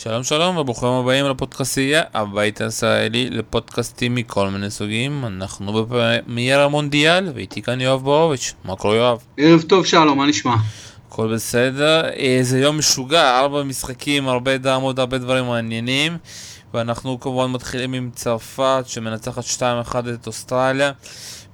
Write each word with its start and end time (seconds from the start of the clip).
שלום 0.00 0.24
שלום 0.24 0.56
וברוכים 0.56 0.88
הבאים 0.88 1.26
לפודקאסייה, 1.26 2.02
הבית 2.14 2.60
הישראלי 2.60 3.30
לפודקאסטים 3.30 4.14
מכל 4.14 4.48
מיני 4.48 4.70
סוגים. 4.70 5.24
אנחנו 5.26 5.72
בפרמייר 5.72 6.60
המונדיאל 6.60 7.32
ואיתי 7.34 7.62
כאן 7.62 7.80
יואב 7.80 8.02
בורוביץ'. 8.02 8.54
מה 8.64 8.76
קורה 8.76 8.96
יואב? 8.96 9.18
ערב 9.36 9.62
טוב 9.62 9.86
שלום, 9.86 10.18
מה 10.18 10.26
נשמע? 10.26 10.54
הכל 11.08 11.34
בסדר. 11.34 12.08
איזה 12.08 12.60
יום 12.60 12.78
משוגע, 12.78 13.38
ארבע 13.38 13.62
משחקים, 13.62 14.28
הרבה 14.28 14.58
דרמות, 14.58 14.98
הרבה 14.98 15.18
דברים 15.18 15.46
מעניינים. 15.46 16.16
ואנחנו 16.74 17.20
כמובן 17.20 17.50
מתחילים 17.50 17.92
עם 17.92 18.10
צרפת 18.14 18.84
שמנצחת 18.86 19.44
2-1 19.44 19.94
את 20.14 20.26
אוסטרליה. 20.26 20.92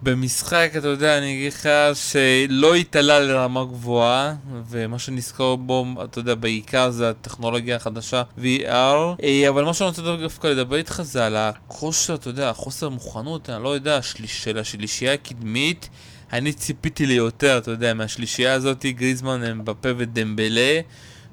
במשחק, 0.04 0.70
אתה 0.76 0.88
יודע, 0.88 1.18
אני 1.18 1.32
אגיד 1.32 1.52
לך 1.52 1.68
שלא 1.94 2.74
התעלה 2.74 3.20
לרמה 3.20 3.64
גבוהה, 3.64 4.34
ומה 4.68 4.98
שנזכור 4.98 5.58
בו, 5.58 5.86
אתה 6.04 6.18
יודע, 6.18 6.34
בעיקר 6.34 6.90
זה 6.90 7.10
הטכנולוגיה 7.10 7.76
החדשה 7.76 8.22
VR, 8.38 9.22
אה, 9.22 9.48
אבל 9.48 9.64
מה 9.64 9.74
שאני 9.74 9.88
רוצה 9.88 10.02
דווקא 10.02 10.46
לדבר 10.46 10.76
איתך 10.76 11.02
זה 11.04 11.26
על 11.26 11.36
הכושר, 11.36 12.14
אתה 12.14 12.28
יודע, 12.28 12.50
החוסר 12.50 12.88
מוכנות, 12.88 13.50
אני 13.50 13.64
לא 13.64 13.68
יודע, 13.68 14.02
של 14.02 14.58
השלישייה 14.58 15.12
הקדמית. 15.12 15.88
אני 16.32 16.52
ציפיתי 16.52 17.06
ליותר, 17.06 17.58
אתה 17.58 17.70
יודע, 17.70 17.94
מהשלישייה 17.94 18.52
הזאת, 18.52 18.86
גריזמן, 18.86 19.64
בפה 19.64 19.88
ודמבלה. 19.96 20.80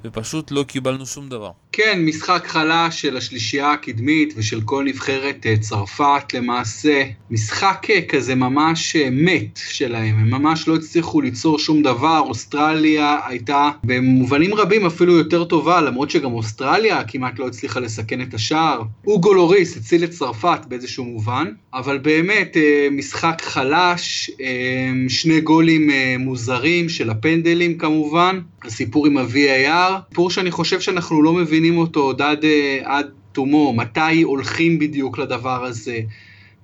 ופשוט 0.06 0.52
לא 0.52 0.64
קיבלנו 0.64 1.06
שום 1.06 1.30
דבר. 1.30 1.52
כן, 1.72 2.06
משחק 2.06 2.44
חלש 2.48 3.02
של 3.02 3.18
השלישייה 3.18 3.72
הקדמית 3.72 4.34
ושל 4.38 4.62
כל 4.62 4.84
נבחרת 4.84 5.46
אה, 5.46 5.58
צרפת 5.58 6.34
למעשה. 6.34 7.04
משחק 7.32 7.88
אה, 7.90 8.02
כזה 8.02 8.36
ממש 8.36 8.96
אה, 8.96 9.10
מת 9.12 9.60
שלהם, 9.66 10.16
הם 10.16 10.32
ממש 10.32 10.68
לא 10.68 10.76
הצליחו 10.76 11.22
ליצור 11.22 11.60
שום 11.60 11.84
דבר. 11.84 12.20
אוסטרליה 12.20 13.20
הייתה 13.26 13.70
במובנים 13.84 14.54
רבים 14.54 14.86
אפילו 14.86 15.18
יותר 15.18 15.44
טובה, 15.44 15.82
למרות 15.82 16.10
שגם 16.10 16.34
אוסטרליה 16.34 17.04
כמעט 17.04 17.40
לא 17.40 17.48
הצליחה 17.48 17.80
לסכן 17.80 18.22
את 18.22 18.34
השער. 18.34 18.82
אוגו 19.08 19.34
לוריס 19.34 19.78
הציל 19.78 20.04
את 20.04 20.10
צרפת 20.10 20.60
באיזשהו 20.68 21.06
מובן, 21.06 21.48
אבל 21.74 21.98
באמת 21.98 22.58
משחק 22.92 23.42
חלש, 23.42 24.32
שני 25.08 25.42
גולים 25.42 25.90
מוזרים 26.20 26.90
של 26.90 27.10
הפנדלים 27.10 27.78
כמובן, 27.78 28.40
הסיפור 28.66 29.08
עם 29.08 29.18
ה-VAR. 29.18 30.10
סיפור 30.10 30.30
שאני 30.30 30.52
חושב 30.52 30.80
שאנחנו 30.80 31.24
לא 31.24 31.34
מבינים 31.34 31.78
אותו 31.78 32.00
עוד 32.00 32.22
עד, 32.22 32.46
אה, 32.46 32.80
עד 32.84 33.06
תומו, 33.32 33.74
מתי 33.74 34.22
הולכים 34.22 34.80
בדיוק 34.80 35.18
לדבר 35.18 35.66
הזה, 35.66 36.00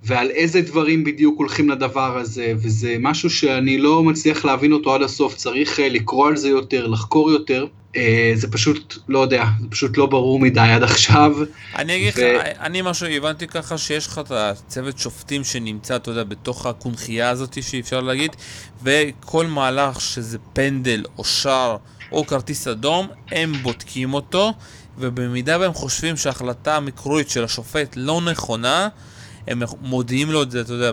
ועל 0.04 0.30
איזה 0.30 0.62
דברים 0.62 1.04
בדיוק 1.04 1.40
הולכים 1.40 1.70
לדבר 1.70 2.18
הזה, 2.18 2.54
וזה 2.56 2.96
משהו 3.00 3.30
שאני 3.30 3.78
לא 3.78 4.04
מצליח 4.04 4.46
להבין 4.46 4.74
אותו 4.74 4.96
עד 4.96 5.02
הסוף, 5.02 5.36
צריך 5.36 5.80
אה, 5.80 5.90
לקרוא 5.90 6.28
על 6.28 6.38
זה 6.38 6.50
יותר, 6.50 6.88
לחקור 6.88 7.32
יותר. 7.32 7.66
אה, 7.96 8.32
זה 8.36 8.52
פשוט, 8.52 8.98
לא 9.08 9.20
יודע, 9.20 9.46
זה 9.62 9.68
פשוט 9.70 9.98
לא 9.98 10.06
ברור 10.06 10.40
מדי 10.40 10.60
עד 10.60 10.84
עכשיו. 10.84 11.36
אני 11.76 11.96
אגיד 11.96 12.14
לך, 12.14 12.20
אני 12.60 12.82
משהו 12.82 13.08
הבנתי 13.08 13.48
ככה 13.48 13.78
שיש 13.78 14.08
לך 14.08 14.22
את 14.24 14.32
הצוות 14.32 15.00
שופטים 15.00 15.44
שנמצא, 15.44 15.96
אתה 15.96 16.12
יודע, 16.12 16.24
בתוך 16.24 16.66
הקונכייה 16.66 17.30
הזאת 17.30 17.64
שאפשר 17.64 18.02
להגיד, 18.02 18.36
וכל 18.84 19.48
מהלך 19.48 20.02
שזה 20.02 20.38
פנדל 20.54 21.04
או 21.18 21.24
שער 21.24 21.78
או 22.12 22.26
כרטיס 22.26 22.68
אדום, 22.68 23.08
הם 23.32 23.54
בודקים 23.54 24.14
אותו, 24.14 24.54
ובמידה 24.98 25.60
והם 25.60 25.74
חושבים 25.74 26.18
שההחלטה 26.18 26.78
המקרואית 26.78 27.30
של 27.30 27.44
השופט 27.44 27.94
לא 27.96 28.22
נכונה, 28.22 28.88
הם 29.48 29.64
מודיעים 29.82 30.32
לו 30.32 30.44
את 30.44 30.52
זה, 30.52 30.62
אתה 30.62 30.74
יודע, 30.74 30.92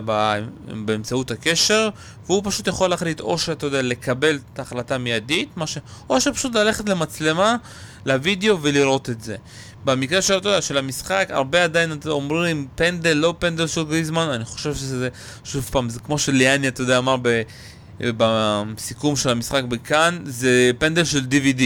באמצעות 0.85 1.31
הקשר, 1.31 1.89
והוא 2.25 2.41
פשוט 2.45 2.67
יכול 2.67 2.89
להחליט 2.89 3.19
או 3.19 3.37
שאתה 3.37 3.65
יודע, 3.65 3.81
לקבל 3.81 4.39
את 4.53 4.59
ההחלטה 4.59 4.97
מיידית, 4.97 5.49
ש... 5.65 5.77
או 6.09 6.21
שפשוט 6.21 6.55
ללכת 6.55 6.89
למצלמה, 6.89 7.55
לוידאו 8.05 8.61
ולראות 8.61 9.09
את 9.09 9.21
זה. 9.21 9.35
במקרה 9.85 10.21
של, 10.21 10.37
אתה 10.37 10.49
יודע, 10.49 10.61
של 10.61 10.77
המשחק, 10.77 11.27
הרבה 11.29 11.63
עדיין 11.63 11.99
אומרים 12.05 12.67
פנדל, 12.75 13.13
לא 13.13 13.33
פנדל 13.39 13.67
של 13.67 13.83
גריזמן, 13.83 14.29
אני 14.29 14.45
חושב 14.45 14.75
שזה, 14.75 15.09
שוב 15.43 15.69
פעם, 15.71 15.89
זה 15.89 15.99
כמו 15.99 16.19
שליאני, 16.19 16.67
אתה 16.67 16.81
יודע, 16.81 16.97
אמר 16.97 17.15
ב... 17.21 17.41
בסיכום 17.99 19.15
של 19.15 19.29
המשחק 19.29 19.63
בכאן, 19.63 20.19
זה 20.23 20.71
פנדל 20.77 21.03
של 21.03 21.25
DVD. 21.31 21.63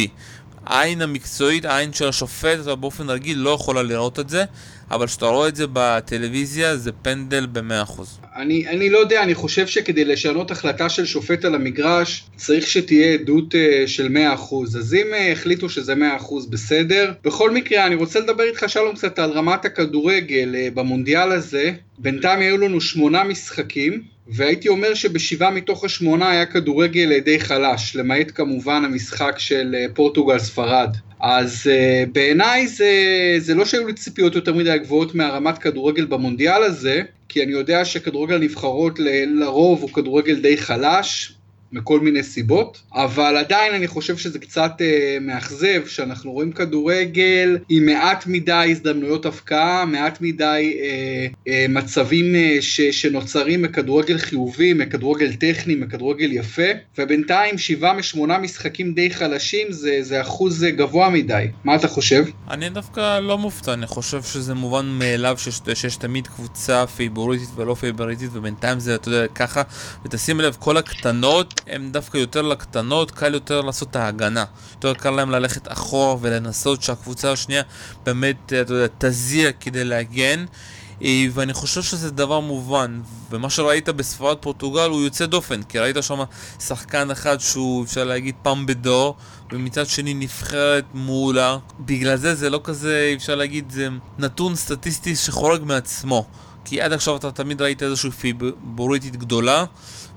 העין 0.66 1.02
המקצועית, 1.02 1.66
העין 1.66 1.94
של 1.94 2.08
השופט, 2.08 2.60
באופן 2.80 3.10
רגיל 3.10 3.38
לא 3.38 3.50
יכולה 3.50 3.84
לראות 3.84 4.20
את 4.20 4.30
זה, 4.30 4.44
אבל 4.92 5.08
כשאתה 5.08 5.26
רואה 5.26 5.48
את 5.48 5.56
זה 5.56 5.66
בטלוויזיה, 5.74 6.78
זה 6.78 6.92
פנדל 6.92 7.46
ב-100%. 7.46 8.02
אני, 8.36 8.68
אני 8.68 8.90
לא 8.90 8.98
יודע, 8.98 9.24
אני 9.24 9.36
חושב 9.36 9.68
שכדי 9.68 10.06
לשנות 10.06 10.52
החלטה 10.52 10.90
של 10.90 11.06
שופט 11.06 11.46
על 11.46 11.56
המגרש, 11.56 12.24
צריך 12.36 12.68
שתהיה 12.68 13.14
עדות 13.14 13.56
uh, 13.56 13.88
של 13.88 14.08
100%. 14.08 14.56
אז 14.78 14.94
אם 14.94 15.08
uh, 15.12 15.32
החליטו 15.32 15.70
שזה 15.70 15.94
100% 15.94 15.98
בסדר. 16.50 17.12
בכל 17.24 17.52
מקרה, 17.52 17.86
אני 17.86 17.96
רוצה 17.96 18.20
לדבר 18.20 18.44
איתך, 18.44 18.64
שלום, 18.68 18.96
קצת 18.96 19.20
על 19.20 19.32
רמת 19.32 19.66
הכדורגל 19.66 20.56
uh, 20.56 20.74
במונדיאל 20.74 21.32
הזה. 21.32 21.72
בינתיים 21.98 22.40
היו 22.40 22.58
לנו 22.58 22.82
שמונה 22.82 23.24
משחקים. 23.24 24.04
והייתי 24.32 24.70
אומר 24.70 24.94
שבשבעה 24.94 25.52
מתוך 25.52 25.86
השמונה 25.86 26.30
היה 26.30 26.46
כדורגל 26.46 27.20
די 27.20 27.40
חלש, 27.40 27.96
למעט 27.96 28.32
כמובן 28.36 28.86
המשחק 28.86 29.36
של 29.38 29.76
פורטוגל 29.94 30.40
ספרד. 30.40 30.90
אז 31.20 31.68
uh, 31.68 32.10
בעיניי 32.12 32.68
זה, 32.68 32.92
זה 33.38 33.56
לא 33.56 33.66
שהיו 33.66 33.88
לי 33.88 33.94
ציפיות 33.94 34.36
יותר 34.36 34.54
מדי 34.54 34.78
גבוהות 34.78 35.16
מהרמת 35.16 35.58
כדורגל 35.58 36.06
במונדיאל 36.06 36.64
הזה, 36.64 37.02
כי 37.30 37.44
אני 37.44 37.52
יודע 37.52 37.86
שכדורגל 37.86 38.38
נבחרות 38.38 39.00
ל, 39.00 39.08
לרוב 39.40 39.82
הוא 39.82 39.90
כדורגל 39.90 40.36
די 40.42 40.58
חלש, 40.58 41.34
מכל 41.72 42.00
מיני 42.00 42.24
סיבות, 42.24 42.82
אבל 42.94 43.38
עדיין 43.38 43.74
אני 43.74 43.88
חושב 43.88 44.18
שזה 44.18 44.40
קצת 44.40 44.72
אה, 44.82 45.18
מאכזב 45.22 45.86
שאנחנו 45.88 46.32
רואים 46.32 46.52
כדורגל 46.52 47.58
עם 47.70 47.86
מעט 47.86 48.24
מדי 48.28 48.68
הזדמנויות 48.72 49.26
הפקעה, 49.26 49.86
מעט 49.86 50.18
מדי 50.22 50.78
אה, 50.82 51.28
אה, 51.48 51.66
מצבים 51.70 52.36
אה, 52.36 52.58
ש, 52.62 52.82
שנוצרים 52.82 53.62
מכדורגל 53.62 54.18
חיובי, 54.18 54.74
מכדורגל 54.74 55.34
טכני, 55.34 55.76
מכדורגל 55.76 56.32
יפה, 56.32 56.72
ובינתיים 56.98 57.58
שבעה 57.58 57.94
משמונה 57.94 58.38
משחקים 58.38 58.94
די 58.94 59.10
חלשים 59.10 59.72
זה, 59.72 59.98
זה 60.02 60.22
אחוז 60.22 60.64
גבוה 60.64 61.10
מדי. 61.10 61.46
מה 61.64 61.76
אתה 61.76 61.88
חושב? 61.88 62.26
אני 62.50 62.70
דווקא 62.70 63.20
לא 63.20 63.38
מופתע, 63.38 63.74
אני 63.74 63.88
חושב 63.88 64.24
שזה 64.24 64.54
מובן 64.54 64.86
מאליו 64.86 65.38
שיש, 65.38 65.62
שיש 65.74 65.96
תמיד 65.96 66.28
קבוצה 66.28 66.88
פיבוריטית 66.88 67.50
ולא 67.56 67.74
פיבוריטית, 67.74 68.30
ובינתיים 68.34 68.80
זה, 68.80 68.96
אתה 68.96 69.10
יודע, 69.10 69.28
ככה, 69.28 69.62
ותשים 70.06 70.40
לב, 70.42 70.58
כל 70.60 70.78
הקטנות 70.78 71.59
הם 71.68 71.92
דווקא 71.92 72.18
יותר 72.18 72.42
לקטנות, 72.42 73.12
קל 73.12 73.34
יותר 73.34 73.62
לעשות 73.62 73.90
את 73.90 73.96
ההגנה. 73.96 74.46
יותר 74.74 74.94
קל 74.94 75.10
להם 75.10 75.32
ללכת 75.32 75.72
אחורה 75.72 76.16
ולנסות 76.22 76.84
שהקבוצה 76.84 77.32
השנייה 77.32 77.64
באמת, 78.06 78.36
אתה 78.46 78.74
יודע, 78.74 78.88
תזיע 78.98 79.52
כדי 79.52 79.84
להגן. 79.84 80.46
אה, 81.04 81.26
ואני 81.34 81.54
חושב 81.54 81.82
שזה 81.82 82.12
דבר 82.12 82.40
מובן, 82.40 83.02
ומה 83.32 83.50
שראית 83.50 83.90
בספרד 83.90 84.38
פורטוגל 84.38 84.90
הוא 84.90 85.02
יוצא 85.02 85.26
דופן, 85.26 85.64
כי 85.64 85.80
ראית 85.80 85.98
שם 86.02 86.20
שחקן 86.60 87.12
אחד 87.12 87.40
שהוא 87.40 87.84
אפשר 87.84 88.04
להגיד 88.04 88.36
פעם 88.42 88.66
בדור, 88.66 89.16
ומצד 89.52 89.88
שני 89.88 90.14
נבחרת 90.14 90.86
מעולה, 90.94 91.58
בגלל 91.80 92.16
זה 92.16 92.36
זה 92.36 92.50
לא 92.50 92.62
כזה, 92.64 93.14
אפשר 93.18 93.36
להגיד, 93.36 93.72
זה 93.72 93.88
נתון 94.20 94.56
סטטיסטי 94.56 95.16
שחורג 95.16 95.64
מעצמו, 95.64 96.26
כי 96.66 96.82
עד 96.82 96.94
עכשיו 96.94 97.16
אתה 97.16 97.32
תמיד 97.32 97.62
ראית 97.62 97.84
איזושהי 97.84 98.12
פיבוריטית 98.12 99.16
גדולה, 99.16 99.66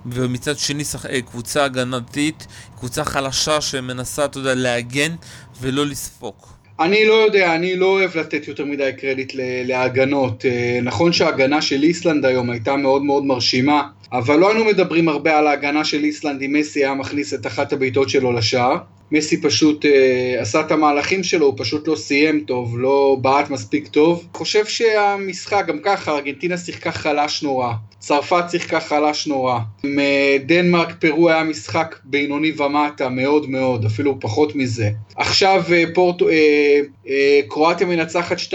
ומצד 0.06 0.58
שני 0.58 0.84
שח... 0.84 1.06
אה, 1.06 1.22
קבוצה 1.22 1.64
הגנתית, 1.64 2.46
קבוצה 2.78 3.04
חלשה 3.04 3.60
שמנסה, 3.60 4.24
אתה 4.24 4.38
יודע, 4.38 4.54
להגן 4.54 5.14
ולא 5.60 5.86
לספוק. 5.86 6.52
אני 6.80 7.04
לא 7.06 7.14
יודע, 7.14 7.54
אני 7.54 7.76
לא 7.76 7.86
אוהב 7.86 8.18
לתת 8.18 8.48
יותר 8.48 8.64
מדי 8.64 8.90
קרדיט 8.98 9.32
להגנות. 9.64 10.44
אה, 10.44 10.78
נכון 10.82 11.12
שההגנה 11.12 11.62
של 11.62 11.82
איסלנד 11.82 12.24
היום 12.24 12.50
הייתה 12.50 12.76
מאוד 12.76 13.02
מאוד 13.02 13.24
מרשימה, 13.24 13.82
אבל 14.12 14.38
לא 14.38 14.48
היינו 14.48 14.64
מדברים 14.64 15.08
הרבה 15.08 15.38
על 15.38 15.46
ההגנה 15.46 15.84
של 15.84 16.04
איסלנד 16.04 16.42
אם 16.42 16.52
מסי 16.52 16.84
היה 16.84 16.94
מכניס 16.94 17.34
את 17.34 17.46
אחת 17.46 17.72
הבעיטות 17.72 18.08
שלו 18.08 18.32
לשער. 18.32 18.76
מסי 19.12 19.40
פשוט 19.40 19.86
אה, 19.86 20.36
עשה 20.40 20.60
את 20.60 20.70
המהלכים 20.70 21.22
שלו, 21.22 21.46
הוא 21.46 21.54
פשוט 21.56 21.88
לא 21.88 21.96
סיים 21.96 22.44
טוב, 22.46 22.78
לא 22.78 23.16
בעט 23.20 23.50
מספיק 23.50 23.88
טוב. 23.88 24.28
חושב 24.34 24.66
שהמשחק, 24.66 25.64
גם 25.69 25.78
ככה, 25.82 26.12
ארגנטינה 26.12 26.56
שיחקה 26.56 26.92
חלש 26.92 27.42
נורא. 27.42 27.72
צרפת 27.98 28.44
שיחקה 28.50 28.81
חלש 28.81 29.26
נורא. 29.26 29.58
עם 29.82 29.98
אה, 29.98 30.37
דנמרק 30.46 30.94
פרו 31.00 31.28
היה 31.28 31.44
משחק 31.44 31.96
בינוני 32.04 32.52
ומטה 32.56 33.08
מאוד 33.08 33.50
מאוד, 33.50 33.84
אפילו 33.84 34.20
פחות 34.20 34.56
מזה. 34.56 34.90
עכשיו 35.16 35.62
אה, 35.72 35.84
פורט, 35.94 36.22
אה, 36.22 36.81
אה, 37.08 37.40
קרואטיה 37.48 37.87
מנצחת 37.87 38.38
2-0 38.38 38.52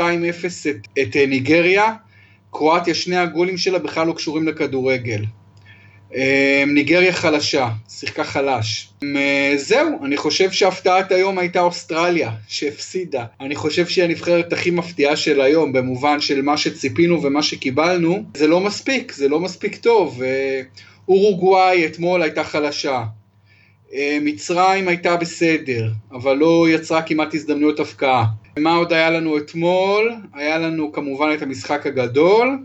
את, 0.70 0.88
את 1.02 1.16
אה, 1.16 1.26
ניגריה. 1.26 1.94
קרואטיה, 2.52 2.94
שני 2.94 3.18
הגולים 3.18 3.58
שלה 3.58 3.80
בכלל 3.80 4.08
לא 4.08 4.14
קשורים 4.14 4.48
לכדורגל. 4.48 5.24
אמ, 6.16 6.74
ניגריה 6.74 7.14
חלשה, 7.14 7.70
שיחקה 7.90 8.24
חלש. 8.24 8.90
אמ, 9.04 9.16
זהו, 9.56 10.06
אני 10.06 10.18
חושב 10.18 10.52
שהפתעת 10.52 11.12
היום 11.12 11.38
הייתה 11.38 11.62
אוסטרליה, 11.62 12.32
שהפסידה. 12.48 13.26
אני 13.42 13.56
חושב 13.56 13.88
שהיא 13.88 14.04
הנבחרת 14.04 14.54
הכי 14.54 14.72
מפתיעה 14.72 15.16
של 15.16 15.42
היום, 15.42 15.74
במובן 15.74 16.20
של 16.20 16.42
מה 16.42 16.58
שציפינו 16.58 17.24
ומה 17.24 17.44
שקיבלנו. 17.44 18.24
זה 18.38 18.48
לא 18.48 18.60
מספיק, 18.60 19.12
זה 19.12 19.28
לא 19.28 19.40
מספיק 19.40 19.76
טוב. 19.76 20.22
אורוגוואי 21.08 21.86
אתמול 21.86 22.22
הייתה 22.22 22.44
חלשה. 22.44 23.04
אמ, 23.94 24.22
מצרים 24.26 24.88
הייתה 24.88 25.16
בסדר, 25.16 25.90
אבל 26.12 26.38
לא 26.38 26.66
יצרה 26.70 27.02
כמעט 27.02 27.36
הזדמנויות 27.36 27.80
הפקעה. 27.80 28.26
מה 28.60 28.76
עוד 28.76 28.94
היה 28.94 29.10
לנו 29.10 29.38
אתמול? 29.38 30.16
היה 30.34 30.58
לנו 30.58 30.92
כמובן 30.92 31.30
את 31.34 31.42
המשחק 31.42 31.86
הגדול, 31.86 32.60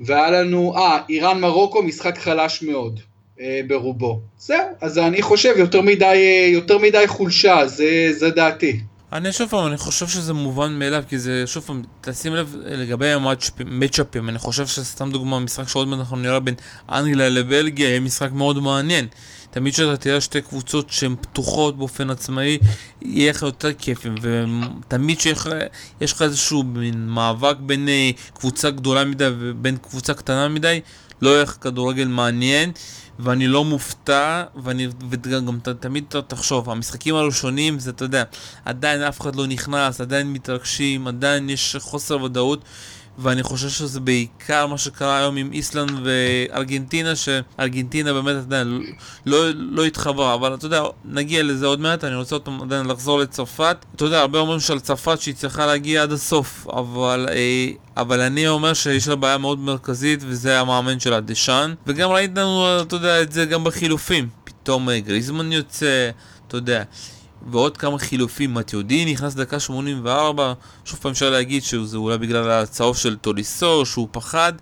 והיה 0.00 0.30
לנו, 0.30 0.76
אה, 0.76 0.98
איראן 1.08 1.40
מרוקו, 1.40 1.82
משחק 1.82 2.18
חלש 2.18 2.62
מאוד. 2.62 3.00
אה, 3.40 3.60
ברובו. 3.66 4.20
זהו, 4.38 4.58
אז 4.80 4.98
אני 4.98 5.22
חושב 5.22 5.54
יותר 5.56 5.80
מדי, 5.80 6.04
אה, 6.04 6.48
יותר 6.52 6.78
מדי 6.78 7.04
חולשה, 7.06 7.66
זה, 7.66 8.08
זה 8.12 8.30
דעתי. 8.30 8.80
אני 9.12 9.32
שוב 9.32 9.48
פעם, 9.48 9.66
אני 9.66 9.76
חושב 9.76 10.06
שזה 10.06 10.32
מובן 10.32 10.72
מאליו, 10.78 11.02
כי 11.08 11.18
זה, 11.18 11.42
שוב 11.46 11.62
פעם, 11.62 11.82
תשים 12.00 12.34
לב 12.34 12.56
לגבי 12.64 13.08
המצ'אפים, 13.08 14.28
אני 14.28 14.38
חושב 14.38 14.66
שסתם 14.66 15.10
דוגמה, 15.10 15.38
משחק 15.38 15.68
שעוד 15.68 15.88
מעט 15.88 15.98
אנחנו 15.98 16.16
נראה 16.16 16.40
בין 16.40 16.54
אנגליה 16.88 17.28
לבלגיה, 17.28 17.88
יהיה 17.88 18.00
משחק 18.00 18.32
מאוד 18.32 18.62
מעניין. 18.62 19.06
תמיד 19.54 19.74
כשאתה 19.74 19.96
תראה 19.96 20.20
שתי 20.20 20.42
קבוצות 20.42 20.90
שהן 20.90 21.14
פתוחות 21.20 21.78
באופן 21.78 22.10
עצמאי, 22.10 22.58
יהיה 23.02 23.30
לך 23.30 23.42
יותר 23.42 23.72
כיפים, 23.72 24.14
ותמיד 24.20 25.20
שיש 25.20 26.12
לך 26.12 26.22
איזשהו 26.22 26.62
מין 26.62 27.08
מאבק 27.08 27.56
בין 27.60 27.88
אה, 27.88 28.10
קבוצה 28.34 28.70
גדולה 28.70 29.04
מדי 29.04 29.28
ובין 29.38 29.76
קבוצה 29.76 30.14
קטנה 30.14 30.48
מדי, 30.48 30.80
לא 31.22 31.30
יהיה 31.30 31.42
לך 31.42 31.56
כדורגל 31.60 32.06
מעניין. 32.06 32.72
ואני 33.18 33.46
לא 33.46 33.64
מופתע, 33.64 34.44
ואני, 34.56 34.88
וגם 35.10 35.58
תמיד 35.80 36.04
תחשוב, 36.26 36.70
המשחקים 36.70 37.14
הראשונים 37.14 37.78
זה, 37.78 37.90
אתה 37.90 38.04
יודע, 38.04 38.24
עדיין 38.64 39.02
אף 39.02 39.20
אחד 39.20 39.36
לא 39.36 39.46
נכנס, 39.46 40.00
עדיין 40.00 40.32
מתרגשים, 40.32 41.06
עדיין 41.06 41.50
יש 41.50 41.76
חוסר 41.80 42.22
ודאות. 42.22 42.64
ואני 43.18 43.42
חושב 43.42 43.68
שזה 43.68 44.00
בעיקר 44.00 44.66
מה 44.66 44.78
שקרה 44.78 45.18
היום 45.18 45.36
עם 45.36 45.52
איסלנד 45.52 45.90
וארגנטינה, 46.04 47.16
שארגנטינה 47.16 48.12
באמת 48.12 48.36
עדיין 48.36 48.82
לא, 49.26 49.50
לא 49.54 49.84
התחברה, 49.84 50.34
אבל 50.34 50.54
אתה 50.54 50.66
יודע, 50.66 50.82
נגיע 51.04 51.42
לזה 51.42 51.66
עוד 51.66 51.80
מעט, 51.80 52.04
אני 52.04 52.14
רוצה 52.14 52.34
עוד 52.34 52.42
פעם 52.42 52.62
עדיין 52.62 52.86
לחזור 52.86 53.18
לצרפת. 53.18 53.76
אתה 53.96 54.04
יודע, 54.04 54.20
הרבה 54.20 54.38
אומרים 54.38 54.60
שעל 54.60 54.80
צרפת 54.80 55.20
שהיא 55.20 55.34
צריכה 55.34 55.66
להגיע 55.66 56.02
עד 56.02 56.12
הסוף, 56.12 56.66
אבל, 56.72 57.26
אה, 57.30 57.68
אבל 57.96 58.20
אני 58.20 58.48
אומר 58.48 58.74
שיש 58.74 59.08
לה 59.08 59.16
בעיה 59.16 59.38
מאוד 59.38 59.58
מרכזית, 59.58 60.20
וזה 60.26 60.60
המאמן 60.60 61.00
שלה, 61.00 61.20
דשאן, 61.20 61.74
וגם 61.86 62.10
ראינו, 62.10 62.80
אתה 62.82 62.96
יודע, 62.96 63.22
את 63.22 63.32
זה 63.32 63.44
גם 63.44 63.64
בחילופים. 63.64 64.28
פתאום 64.44 64.90
אה, 64.90 65.00
גריזמן 65.00 65.52
יוצא, 65.52 66.10
אתה 66.48 66.56
יודע. 66.56 66.82
ועוד 67.46 67.76
כמה 67.76 67.98
חילופים, 67.98 68.54
מתיודי 68.54 69.12
נכנס 69.12 69.34
דקה 69.34 69.60
84, 69.60 70.52
שוב 70.84 70.98
פעם 71.02 71.12
אפשר 71.12 71.30
להגיד 71.30 71.62
שזה 71.62 71.96
אולי 71.96 72.18
בגלל 72.18 72.50
הצהוב 72.50 72.96
של 72.96 73.16
טוליסו, 73.16 73.86
שהוא 73.86 74.08
פחד, 74.10 74.52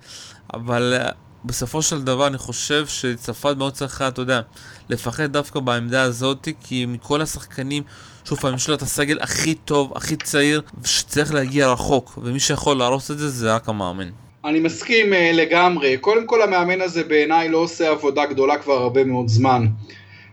אבל 0.54 0.94
uh, 1.00 1.12
בסופו 1.44 1.82
של 1.82 2.02
דבר 2.02 2.26
אני 2.26 2.38
חושב 2.38 2.86
שצרפת 2.86 3.54
מאוד 3.58 3.72
צריכה, 3.72 4.08
אתה 4.08 4.22
יודע, 4.22 4.40
לפחד 4.88 5.32
דווקא 5.32 5.60
בעמדה 5.60 6.02
הזאת, 6.02 6.48
כי 6.64 6.86
מכל 6.86 7.22
השחקנים, 7.22 7.82
שוב 8.24 8.38
פעם, 8.38 8.54
יש 8.54 8.68
לו 8.68 8.74
את 8.74 8.82
הסגל 8.82 9.18
הכי 9.20 9.54
טוב, 9.54 9.92
הכי 9.96 10.16
צעיר, 10.16 10.62
שצריך 10.84 11.34
להגיע 11.34 11.72
רחוק, 11.72 12.18
ומי 12.22 12.40
שיכול 12.40 12.76
להרוס 12.76 13.10
את 13.10 13.18
זה 13.18 13.28
זה 13.28 13.54
רק 13.54 13.68
המאמן. 13.68 14.08
אני 14.44 14.60
מסכים 14.60 15.12
uh, 15.12 15.16
לגמרי. 15.32 15.98
קודם 15.98 16.26
כל 16.26 16.42
המאמן 16.42 16.80
הזה 16.80 17.04
בעיניי 17.04 17.48
לא 17.48 17.58
עושה 17.58 17.90
עבודה 17.90 18.26
גדולה 18.26 18.58
כבר 18.58 18.72
הרבה 18.72 19.04
מאוד 19.04 19.28
זמן. 19.28 19.66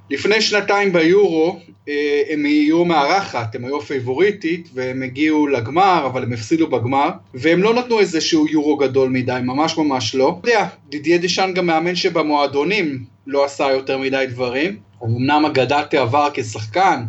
לפני 0.09 0.41
שנתיים 0.41 0.93
ביורו 0.93 1.59
אה, 1.89 2.21
הם 2.29 2.45
יהיו 2.45 2.85
מארחת, 2.85 3.55
הם 3.55 3.65
היו 3.65 3.77
הפייבוריטית 3.77 4.69
והם 4.73 5.03
הגיעו 5.03 5.47
לגמר, 5.47 6.05
אבל 6.05 6.23
הם 6.23 6.33
הפסידו 6.33 6.67
בגמר, 6.67 7.09
והם 7.33 7.63
לא 7.63 7.73
נתנו 7.73 7.99
איזשהו 7.99 8.47
יורו 8.47 8.77
גדול 8.77 9.09
מדי, 9.09 9.39
ממש 9.43 9.77
ממש 9.77 10.15
לא. 10.15 10.37
אתה 10.41 10.49
יודע, 10.49 10.67
דידיה 10.89 11.17
דשאן 11.17 11.53
גם 11.53 11.65
מאמן 11.65 11.95
שבמועדונים 11.95 13.03
לא 13.27 13.45
עשה 13.45 13.71
יותר 13.71 13.97
מדי 13.97 14.25
דברים, 14.29 14.77
אמנם 15.03 15.45
אגדת 15.45 15.93
עבר 15.93 16.29
כשחקן, 16.33 17.03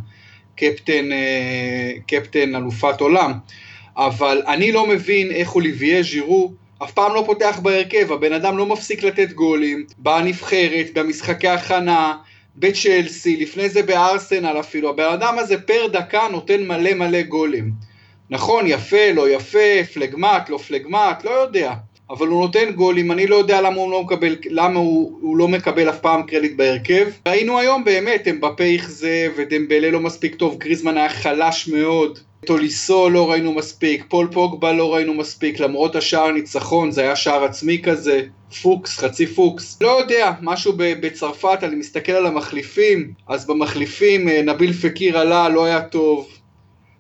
קפטן, 0.57 1.13
אה, 1.13 1.93
קפטן 2.07 2.57
אלופת 2.57 3.01
עולם, 3.01 3.33
אבל 3.97 4.43
אני 4.47 4.73
לא 4.73 4.87
מבין 4.87 5.31
איך 5.31 5.55
אוליביה 5.55 6.03
ז'ירו 6.03 6.53
אף 6.83 6.93
פעם 6.93 7.15
לא 7.15 7.23
פותח 7.27 7.59
בהרכב, 7.63 8.13
הבן 8.13 8.33
אדם 8.33 8.59
לא 8.59 8.67
מפסיק 8.67 9.03
לתת 9.03 9.33
גולים, 9.33 9.85
בנבחרת, 9.99 10.87
במשחקי 10.95 11.49
הכנה, 11.49 12.15
בצ'לסי, 12.57 13.37
לפני 13.37 13.69
זה 13.69 13.83
בארסנל 13.83 14.61
אפילו, 14.61 14.91
הבן 14.91 15.13
אדם 15.13 15.39
הזה 15.39 15.61
פר 15.61 15.87
דקה 15.93 16.29
נותן 16.31 16.67
מלא 16.67 16.95
מלא 16.95 17.23
גולים. 17.23 17.71
נכון, 18.31 18.65
יפה, 18.67 19.13
לא 19.15 19.31
יפה, 19.31 19.85
פלגמט, 19.95 20.49
לא 20.49 20.59
פלגמט, 20.59 21.25
לא 21.25 21.31
יודע. 21.31 21.75
אבל 22.11 22.27
הוא 22.27 22.41
נותן 22.41 22.73
גולים, 22.73 23.13
אני 23.13 23.27
לא 23.27 23.37
יודע 23.37 23.61
למה 23.61 23.77
הוא 23.77 23.91
לא 23.91 24.03
מקבל, 24.03 24.37
למה 24.51 24.79
הוא, 24.79 25.19
הוא 25.21 25.37
לא 25.37 25.49
מקבל 25.49 25.89
אף 25.91 26.01
פעם 26.01 26.23
קרדיט 26.23 26.57
בהרכב. 26.57 27.09
ראינו 27.29 27.59
היום 27.59 27.85
באמת, 27.85 28.27
הם 28.27 28.41
בפה 28.41 28.65
יכזה 28.65 29.29
ודמבלה 29.37 29.91
לא 29.91 30.01
מספיק 30.01 30.35
טוב, 30.35 30.57
קריזמן 30.59 30.97
היה 30.97 31.09
חלש 31.09 31.69
מאוד. 31.69 32.19
טוליסו 32.47 33.11
לא 33.11 33.31
ראינו 33.31 33.53
מספיק, 33.53 34.05
פול 34.09 34.29
פוגבה 34.33 34.73
לא 34.73 34.95
ראינו 34.95 35.15
מספיק, 35.15 35.61
למרות 35.61 35.97
השער 35.97 36.25
הניצחון, 36.25 36.91
זה 36.91 37.03
היה 37.03 37.17
שער 37.17 37.45
עצמי 37.45 37.83
כזה, 37.83 38.23
פוקס, 38.63 38.99
חצי 38.99 39.27
פוקס. 39.27 39.79
לא 39.81 40.01
יודע, 40.01 40.33
משהו 40.43 40.73
בצרפת, 40.77 41.59
אני 41.63 41.77
מסתכל 41.77 42.13
על 42.13 42.27
המחליפים, 42.27 43.13
אז 43.29 43.47
במחליפים 43.47 44.29
אה, 44.29 44.43
נביל 44.43 44.73
פקיר 44.73 45.19
עלה, 45.19 45.49
לא 45.49 45.65
היה 45.65 45.83
טוב. 45.83 46.29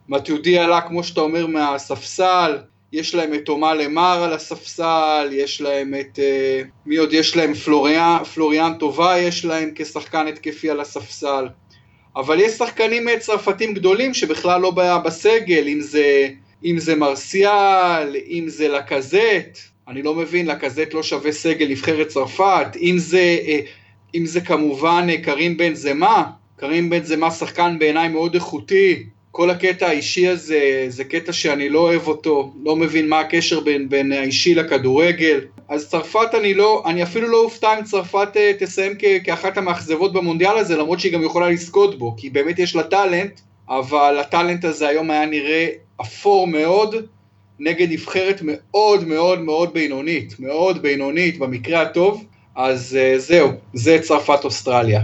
מטואידי 0.08 0.58
עלה, 0.58 0.80
כמו 0.80 1.04
שאתה 1.04 1.20
אומר, 1.20 1.46
מהספסל. 1.46 2.58
יש 2.92 3.14
להם 3.14 3.34
את 3.34 3.48
תומא 3.48 3.74
למאר 3.74 4.22
על 4.22 4.32
הספסל, 4.32 5.28
יש 5.32 5.60
להם 5.60 5.94
את... 6.00 6.18
אה, 6.18 6.62
מי 6.86 6.96
עוד 6.96 7.12
יש 7.12 7.36
להם? 7.36 7.54
פלוריאן, 7.54 8.24
פלוריאן 8.34 8.72
טובאן 8.78 9.18
יש 9.18 9.44
להם 9.44 9.70
כשחקן 9.74 10.26
התקפי 10.26 10.70
על 10.70 10.80
הספסל. 10.80 11.46
אבל 12.16 12.40
יש 12.40 12.52
שחקנים 12.52 13.08
צרפתים 13.18 13.74
גדולים 13.74 14.14
שבכלל 14.14 14.60
לא 14.60 14.70
בסגל, 15.04 15.68
אם 15.68 15.80
זה, 15.80 16.28
אם 16.64 16.78
זה 16.78 16.94
מרסיאל, 16.94 18.16
אם 18.28 18.44
זה 18.46 18.68
לקזט, 18.68 19.58
אני 19.88 20.02
לא 20.02 20.14
מבין, 20.14 20.46
לקזט 20.46 20.94
לא 20.94 21.02
שווה 21.02 21.32
סגל 21.32 21.68
נבחרת 21.68 22.08
צרפת, 22.08 22.66
אם 22.80 22.98
זה, 22.98 23.38
אה, 23.46 23.60
אם 24.14 24.26
זה 24.26 24.40
כמובן 24.40 25.06
אה, 25.10 25.22
קרים 25.22 25.56
בן 25.56 25.74
זמה, 25.74 26.24
קרים 26.56 26.90
בן 26.90 27.02
זמה 27.02 27.30
שחקן 27.30 27.78
בעיניי 27.78 28.08
מאוד 28.08 28.34
איכותי, 28.34 29.06
כל 29.30 29.50
הקטע 29.50 29.86
האישי 29.86 30.28
הזה 30.28 30.84
זה 30.88 31.04
קטע 31.04 31.32
שאני 31.32 31.68
לא 31.68 31.78
אוהב 31.78 32.08
אותו, 32.08 32.52
לא 32.64 32.76
מבין 32.76 33.08
מה 33.08 33.20
הקשר 33.20 33.60
בין, 33.60 33.88
בין 33.88 34.12
האישי 34.12 34.54
לכדורגל. 34.54 35.40
אז 35.68 35.88
צרפת 35.88 36.34
אני 36.34 36.54
לא, 36.54 36.82
אני 36.86 37.02
אפילו 37.02 37.28
לא 37.28 37.40
אופתע 37.44 37.78
אם 37.78 37.84
צרפת 37.84 38.28
אה, 38.36 38.52
תסיים 38.58 38.92
כ, 38.98 39.04
כאחת 39.24 39.58
המאכזבות 39.58 40.12
במונדיאל 40.12 40.58
הזה, 40.58 40.76
למרות 40.76 41.00
שהיא 41.00 41.12
גם 41.12 41.22
יכולה 41.22 41.50
לזכות 41.50 41.98
בו, 41.98 42.14
כי 42.16 42.30
באמת 42.30 42.58
יש 42.58 42.76
לה 42.76 42.82
טאלנט, 42.82 43.40
אבל 43.68 44.18
הטאלנט 44.20 44.64
הזה 44.64 44.88
היום 44.88 45.10
היה 45.10 45.26
נראה 45.26 45.68
אפור 46.00 46.46
מאוד, 46.46 46.94
נגד 47.58 47.92
נבחרת 47.92 48.40
מאוד 48.44 49.08
מאוד 49.08 49.40
מאוד 49.40 49.72
בינונית, 49.72 50.40
מאוד 50.40 50.82
בינונית 50.82 51.38
במקרה 51.38 51.82
הטוב, 51.82 52.24
אז 52.56 52.98
uh, 52.98 53.18
זהו, 53.18 53.50
זה 53.74 53.98
צרפת 54.02 54.44
אוסטרליה. 54.44 55.00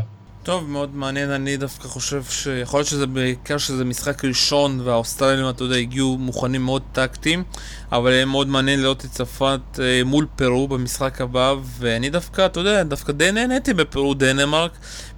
טוב, 0.47 0.71
מאוד 0.71 0.95
מעניין, 0.95 1.31
אני 1.31 1.57
דווקא 1.57 1.89
חושב 1.89 2.23
שיכול 2.25 2.81
להיות 2.81 2.89
שזה 2.89 3.07
בעיקר 3.07 3.59
שזה 3.59 3.85
משחק 3.85 4.25
ראשון 4.25 4.81
והאוסטרלים, 4.81 5.49
אתה 5.49 5.65
יודע, 5.65 5.77
הגיעו 5.77 6.19
מוכנים 6.19 6.65
מאוד 6.65 6.83
טקטיים, 6.93 7.45
אבל 7.93 8.11
יהיה 8.11 8.25
מאוד 8.25 8.49
מעניין 8.49 8.83
לראות 8.83 9.05
את 9.05 9.11
צרפת 9.11 9.61
אה, 9.79 10.03
מול 10.05 10.27
פרו 10.37 10.69
במשחק 10.69 11.21
הבא, 11.21 11.55
ואני 11.79 12.11
דווקא, 12.11 12.47
אתה 12.47 12.61
יודע, 12.61 12.83
דווקא 12.83 13.13
די 13.13 13.33
נהניתי 13.33 13.75
בפרו 13.75 14.15
דנמרק. 14.15 14.73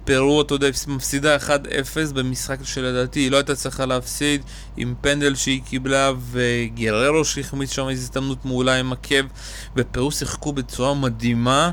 פרו, 0.05 0.41
אתה 0.41 0.53
יודע, 0.53 0.67
מפסידה 0.87 1.37
1-0 1.37 1.49
במשחק 2.13 2.57
שלדעתי 2.63 3.19
היא 3.19 3.31
לא 3.31 3.37
הייתה 3.37 3.55
צריכה 3.55 3.85
להפסיד, 3.85 4.41
עם 4.77 4.93
פנדל 5.01 5.35
שהיא 5.35 5.61
קיבלה, 5.63 6.11
וגררו 6.31 7.25
שהחמיץ 7.25 7.71
שם 7.71 7.89
איזו 7.89 8.01
הזדמנות 8.01 8.45
מעולה 8.45 8.75
עם 8.75 8.93
עקב, 8.93 9.25
ופרו 9.75 10.11
שיחקו 10.11 10.53
בצורה 10.53 10.93
מדהימה. 10.93 11.71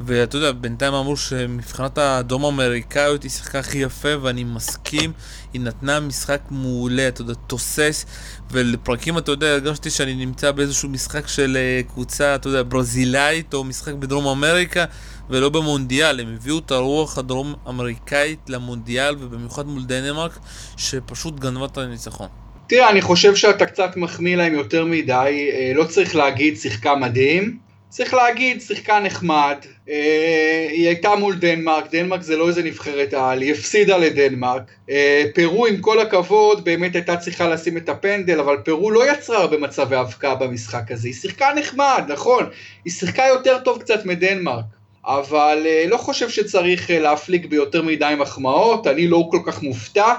ואתה 0.00 0.36
יודע, 0.36 0.52
בינתיים 0.52 0.94
אמרו 0.94 1.16
שמבחינת 1.16 1.98
הדרום 1.98 2.44
האמריקאיות 2.44 3.22
היא 3.22 3.30
שיחקה 3.30 3.58
הכי 3.58 3.78
יפה 3.78 4.08
ואני 4.22 4.44
מסכים, 4.44 5.12
היא 5.52 5.60
נתנה 5.60 6.00
משחק 6.00 6.40
מעולה, 6.50 7.08
אתה 7.08 7.20
יודע, 7.20 7.34
תוסס 7.46 8.06
ולפרקים 8.50 9.18
אתה 9.18 9.30
יודע, 9.30 9.46
הרגשתי 9.46 9.90
שאני 9.90 10.14
נמצא 10.14 10.52
באיזשהו 10.52 10.88
משחק 10.88 11.28
של 11.28 11.56
אה, 11.56 11.80
קבוצה, 11.88 12.34
אתה 12.34 12.48
יודע, 12.48 12.62
ברזילאית 12.68 13.54
או 13.54 13.64
משחק 13.64 13.94
בדרום 13.94 14.26
אמריקה 14.26 14.84
ולא 15.30 15.48
במונדיאל, 15.48 16.20
הם 16.20 16.34
הביאו 16.34 16.58
את 16.58 16.70
הרוח 16.70 17.18
הדרום 17.18 17.54
אמריקאית 17.68 18.38
למונדיאל 18.48 19.16
ובמיוחד 19.20 19.66
מול 19.66 19.82
דנמרק 19.84 20.38
שפשוט 20.76 21.40
גנבה 21.40 21.66
את 21.66 21.78
הניצחון. 21.78 22.28
תראה, 22.66 22.90
אני 22.90 23.02
חושב 23.02 23.34
שאתה 23.34 23.66
קצת 23.66 23.96
מחמיא 23.96 24.36
להם 24.36 24.54
יותר 24.54 24.84
מדי, 24.84 25.50
אה, 25.52 25.72
לא 25.74 25.84
צריך 25.84 26.16
להגיד 26.16 26.56
שיחקה 26.56 26.94
מדהים. 26.94 27.69
צריך 27.90 28.14
להגיד, 28.14 28.60
שיחקה 28.60 29.00
נחמד, 29.00 29.56
אה, 29.88 30.66
היא 30.70 30.86
הייתה 30.86 31.16
מול 31.16 31.34
דנמרק, 31.34 31.90
דנמרק 31.90 32.22
זה 32.22 32.36
לא 32.36 32.48
איזה 32.48 32.62
נבחרת 32.62 33.14
על, 33.14 33.40
היא 33.40 33.52
הפסידה 33.52 33.96
לדנמרק, 33.98 34.62
אה, 34.90 35.24
פרו 35.34 35.66
עם 35.66 35.80
כל 35.80 36.00
הכבוד 36.00 36.64
באמת 36.64 36.94
הייתה 36.94 37.16
צריכה 37.16 37.48
לשים 37.48 37.76
את 37.76 37.88
הפנדל, 37.88 38.40
אבל 38.40 38.56
פרו 38.64 38.90
לא 38.90 39.12
יצרה 39.12 39.38
הרבה 39.38 39.58
מצבי 39.58 39.96
הבקעה 39.96 40.34
במשחק 40.34 40.92
הזה, 40.92 41.08
היא 41.08 41.14
שיחקה 41.14 41.48
נחמד, 41.56 42.02
נכון, 42.08 42.44
היא 42.84 42.92
שיחקה 42.92 43.22
יותר 43.22 43.58
טוב 43.58 43.80
קצת 43.80 44.04
מדנמרק, 44.04 44.64
אבל 45.06 45.66
לא 45.88 45.96
חושב 45.96 46.28
שצריך 46.28 46.90
להפליג 46.90 47.46
ביותר 47.46 47.82
מדי 47.82 48.14
מחמאות, 48.18 48.86
אני 48.86 49.08
לא 49.08 49.28
כל 49.30 49.40
כך 49.46 49.62
מופתע 49.62 50.14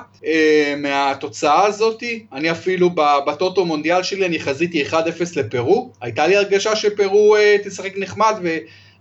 מהתוצאה 0.77 1.65
הזאת, 1.65 2.03
אני 2.33 2.51
אפילו 2.51 2.89
בטוטו 3.27 3.65
מונדיאל 3.65 4.03
שלי 4.03 4.25
אני 4.25 4.39
חזיתי 4.39 4.83
1-0 4.85 4.93
לפרו, 5.35 5.91
הייתה 6.01 6.27
לי 6.27 6.35
הרגשה 6.35 6.75
שפרו 6.75 7.35
תשחק 7.63 7.97
נחמד 7.97 8.35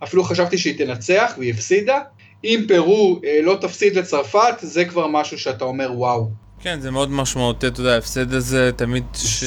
ואפילו 0.01 0.25
חשבתי 0.25 0.59
שהיא 0.59 0.79
תנצח 0.79 1.35
והיא 1.39 1.53
הפסידה, 1.55 1.99
אם 2.45 2.65
פרו 2.69 3.21
לא 3.43 3.57
תפסיד 3.61 3.97
לצרפת 3.99 4.55
זה 4.61 4.85
כבר 4.85 5.07
משהו 5.07 5.39
שאתה 5.39 5.65
אומר 5.65 5.91
וואו. 5.95 6.50
כן, 6.63 6.81
זה 6.81 6.91
מאוד 6.91 7.11
משמעותי, 7.11 7.67
אתה 7.67 7.81
יודע, 7.81 7.95
ההפסד 7.95 8.35
הזה 8.35 8.71
תמיד... 8.77 9.05
ש... 9.15 9.45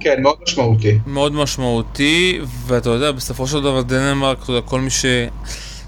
כן, 0.00 0.22
מאוד 0.22 0.36
משמעותי. 0.42 0.98
מאוד 1.06 1.32
משמעותי, 1.32 2.40
ואתה 2.66 2.90
יודע, 2.90 3.12
בסופו 3.12 3.46
של 3.46 3.60
דבר 3.60 3.82
דנמרק, 3.82 4.42
אתה 4.42 4.50
יודע, 4.50 4.66
כל 4.66 4.80
מי 4.80 4.90
ש... 4.90 5.04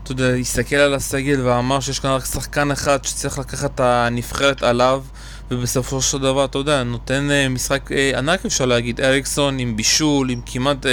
אתה 0.03 0.13
יודע, 0.13 0.29
הסתכל 0.29 0.77
על 0.77 0.95
הסגל 0.95 1.41
ואמר 1.47 1.81
שיש 1.81 1.99
כאן 1.99 2.11
רק 2.11 2.25
שחקן 2.25 2.71
אחד 2.71 3.05
שצריך 3.05 3.39
לקחת 3.39 3.75
את 3.75 3.81
הנבחרת 3.81 4.63
עליו, 4.63 5.03
ובסופו 5.51 6.03
של 6.03 6.19
דבר, 6.19 6.45
אתה 6.45 6.59
יודע, 6.59 6.83
נותן 6.83 7.29
uh, 7.31 7.49
משחק 7.49 7.91
uh, 7.91 8.19
ענק 8.19 8.47
אפשר 8.47 8.67
להגיד, 8.67 9.01
אריקסון 9.01 9.59
עם 9.59 9.77
בישול, 9.77 10.31
עם 10.31 10.41
כמעט 10.47 10.87
uh, 10.87 10.89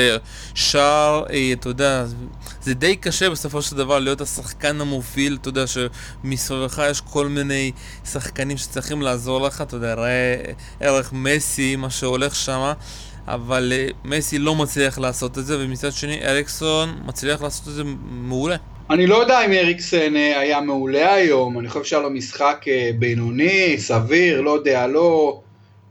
שער, 0.55 1.25
אתה 1.53 1.69
יודע, 1.69 2.05
זה 2.67 2.73
די 2.73 2.95
קשה 2.95 3.29
בסופו 3.29 3.61
של 3.61 3.75
דבר 3.75 3.99
להיות 3.99 4.21
השחקן 4.21 4.81
המוביל, 4.81 5.37
אתה 5.41 5.49
יודע 5.49 5.63
שמסביבך 5.67 6.81
יש 6.91 7.01
כל 7.01 7.27
מיני 7.27 7.71
שחקנים 8.05 8.57
שצריכים 8.57 9.01
לעזור 9.01 9.41
לך, 9.41 9.61
אתה 9.61 9.75
יודע, 9.75 9.93
ראה 9.93 10.35
ערך 10.79 11.13
מסי, 11.13 11.75
מה 11.75 11.89
שהולך 11.89 12.35
שם, 12.35 12.71
אבל 13.27 13.73
uh, 13.73 13.93
מסי 14.05 14.39
לא 14.39 14.55
מצליח 14.55 14.99
לעשות 14.99 15.37
את 15.37 15.45
זה, 15.45 15.57
ומצד 15.59 15.91
שני 15.91 16.25
אריקסון 16.25 17.01
מצליח 17.05 17.41
לעשות 17.41 17.67
את 17.67 17.73
זה 17.73 17.83
מעולה. 18.09 18.55
אני 18.89 19.07
לא 19.07 19.15
יודע 19.15 19.45
אם 19.45 19.51
אריקסן 19.51 20.15
היה 20.15 20.61
מעולה 20.61 21.13
היום, 21.13 21.59
אני 21.59 21.69
חושב 21.69 21.83
שהיה 21.83 22.01
לו 22.01 22.09
משחק 22.09 22.65
בינוני, 22.99 23.77
סביר, 23.77 24.41
לא 24.41 24.51
יודע, 24.51 24.87
לא, 24.87 25.39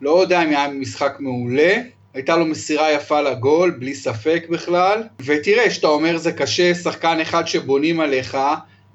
לא 0.00 0.21
יודע 0.21 0.42
אם 0.42 0.49
היה 0.49 0.68
משחק 0.68 1.12
מעולה. 1.18 1.75
הייתה 2.16 2.37
לו 2.37 2.46
מסירה 2.46 2.92
יפה 2.92 3.20
לגול, 3.20 3.70
בלי 3.70 3.94
ספק 3.94 4.46
בכלל. 4.50 5.02
ותראה, 5.25 5.70
שאתה 5.70 5.87
אומר 5.87 6.16
זה 6.16 6.32
קשה, 6.32 6.75
שחקן 6.75 7.20
אחד 7.20 7.46
שבונים 7.46 8.00
עליך, 8.00 8.38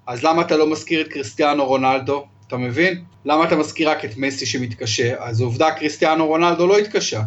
אז 0.08 0.24
למה 0.24 0.42
אתה 0.42 0.58
לא 0.58 0.68
מזכיר 0.68 1.02
את 1.02 1.08
קריסטיאנו 1.08 1.66
רונלדו? 1.66 2.26
אתה 2.48 2.58
מבין? 2.58 3.04
למה 3.26 3.44
אתה 3.44 3.56
מזכיר 3.56 3.90
רק 3.90 4.06
את 4.06 4.18
מסי 4.18 4.46
שמתקשה? 4.46 5.14
אז 5.20 5.42
עובדה, 5.42 5.72
קריסטיאנו 5.72 6.28
רונלדו 6.28 6.68
לא 6.68 6.78
התקשה. 6.78 7.22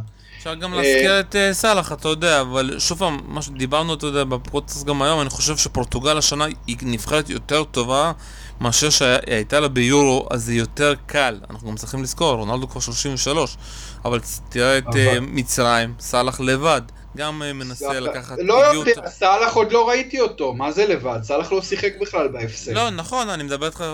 אפשר 0.44 0.54
גם 0.54 0.74
להזכיר 0.74 1.10
אה, 1.10 1.20
את 1.20 1.36
אה, 1.36 1.54
סאלח, 1.54 1.92
אתה 1.92 2.08
יודע, 2.08 2.40
אבל 2.40 2.78
שוב 2.78 2.98
פעם, 2.98 3.20
מה 3.26 3.42
שדיברנו, 3.42 3.94
אתה 3.94 4.06
יודע, 4.06 4.24
בפרוטס 4.24 4.84
גם 4.84 5.02
היום, 5.02 5.20
אני 5.20 5.30
חושב 5.30 5.56
שפורטוגל 5.56 6.18
השנה 6.18 6.44
היא 6.66 6.76
נבחרת 6.82 7.30
יותר 7.30 7.64
טובה 7.64 8.12
מאשר 8.60 8.90
שהייתה 8.90 9.60
לה 9.60 9.68
ביורו, 9.68 10.26
אז 10.30 10.44
זה 10.44 10.54
יותר 10.54 10.94
קל. 11.06 11.40
אנחנו 11.50 11.68
גם 11.68 11.76
צריכים 11.76 12.02
לזכור, 12.02 12.34
רונלדו 12.34 12.68
כבר 12.68 12.80
33, 12.80 13.56
אבל 14.04 14.20
תראה 14.48 14.78
את 14.78 14.96
אה, 14.96 15.18
מצרים, 15.20 15.94
סאלח 16.00 16.40
לבד. 16.40 16.82
גם 17.16 17.42
אה, 17.42 17.52
מנסה 17.52 18.00
לקחת... 18.00 18.38
לא 18.38 18.64
יודע, 18.66 19.08
סאלח 19.08 19.54
עוד 19.54 19.72
לא 19.72 19.88
ראיתי 19.88 20.20
אותו, 20.20 20.54
מה 20.54 20.72
זה 20.72 20.86
לבד? 20.86 21.18
סאלח 21.22 21.52
לא 21.52 21.62
שיחק 21.62 21.92
בכלל 22.00 22.28
בהפסד. 22.28 22.72
לא, 22.72 22.90
נכון, 22.90 23.28
אני 23.28 23.42
מדבר 23.42 23.66
איתך 23.66 23.84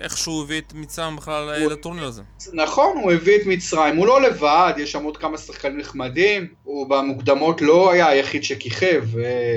איך 0.00 0.18
שהוא 0.18 0.42
הביא 0.42 0.58
את 0.58 0.72
מצרים 0.74 1.16
בכלל 1.16 1.50
אה, 1.50 1.66
לטורניר 1.66 2.04
הזה. 2.04 2.22
נכון, 2.52 2.96
הוא 3.02 3.12
הביא 3.12 3.36
את 3.36 3.46
מצרים, 3.46 3.96
הוא 3.96 4.06
לא 4.06 4.22
לבד, 4.22 4.72
יש 4.76 4.92
שם 4.92 5.04
עוד 5.04 5.16
כמה 5.16 5.38
שחקנים 5.38 5.78
נחמדים, 5.78 6.46
הוא 6.64 6.88
במוקדמות 6.88 7.62
לא 7.62 7.92
היה 7.92 8.08
היחיד 8.08 8.44
שכיכב, 8.44 9.04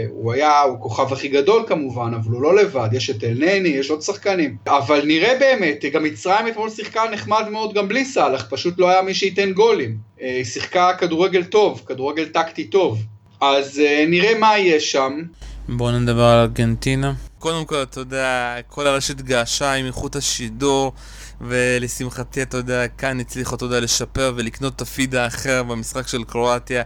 הוא 0.10 0.34
היה, 0.34 0.62
הוא 0.62 0.82
כוכב 0.82 1.14
הכי 1.14 1.28
גדול 1.28 1.64
כמובן, 1.68 2.14
אבל 2.14 2.32
הוא 2.32 2.42
לא 2.42 2.56
לבד, 2.56 2.90
יש 2.92 3.10
את 3.10 3.24
אלנני, 3.24 3.70
יש 3.70 3.90
עוד 3.90 4.02
שחקנים. 4.02 4.58
אבל 4.68 5.02
נראה 5.06 5.40
באמת, 5.40 5.86
גם 5.94 6.04
מצרים 6.04 6.48
אתמול 6.48 6.70
שיחקה 6.70 7.04
נחמד 7.12 7.50
מאוד 7.50 7.74
גם 7.74 7.88
בלי 7.88 8.06
סאלח, 8.06 8.48
פשוט 8.50 8.74
לא 8.78 8.90
היה 8.90 9.02
מי 9.02 9.14
שייתן 9.14 9.52
גולים. 9.52 10.11
אה, 10.22 10.36
היא 10.36 10.46
שיחקה 10.46 10.92
כדורגל 11.00 11.44
טוב, 11.44 11.84
כדורגל 11.86 12.26
טקטי 12.26 12.64
טוב. 12.64 13.00
אז 13.42 13.78
uh, 13.78 14.10
נראה 14.10 14.40
מה 14.40 14.58
יש 14.58 14.92
שם. 14.92 15.22
בואו 15.70 16.00
נדבר 16.00 16.24
על 16.24 16.40
ארגנטינה. 16.40 17.14
קודם 17.40 17.66
כל, 17.66 17.84
אתה 17.84 18.00
יודע, 18.00 18.56
כל 18.68 18.88
הרשת 18.88 19.22
געשה 19.22 19.74
עם 19.74 19.86
איכות 19.86 20.16
השידור, 20.16 20.94
ולשמחתי, 21.42 22.42
אתה 22.42 22.58
יודע, 22.58 22.88
כאן 22.88 23.20
הצליחו, 23.20 23.56
אתה 23.56 23.66
יודע, 23.66 23.80
לשפר 23.80 24.34
ולקנות 24.36 24.76
את 24.76 24.82
הפיד 24.82 25.16
האחר 25.16 25.64
במשחק 25.64 26.08
של 26.08 26.24
קרואטיה. 26.24 26.84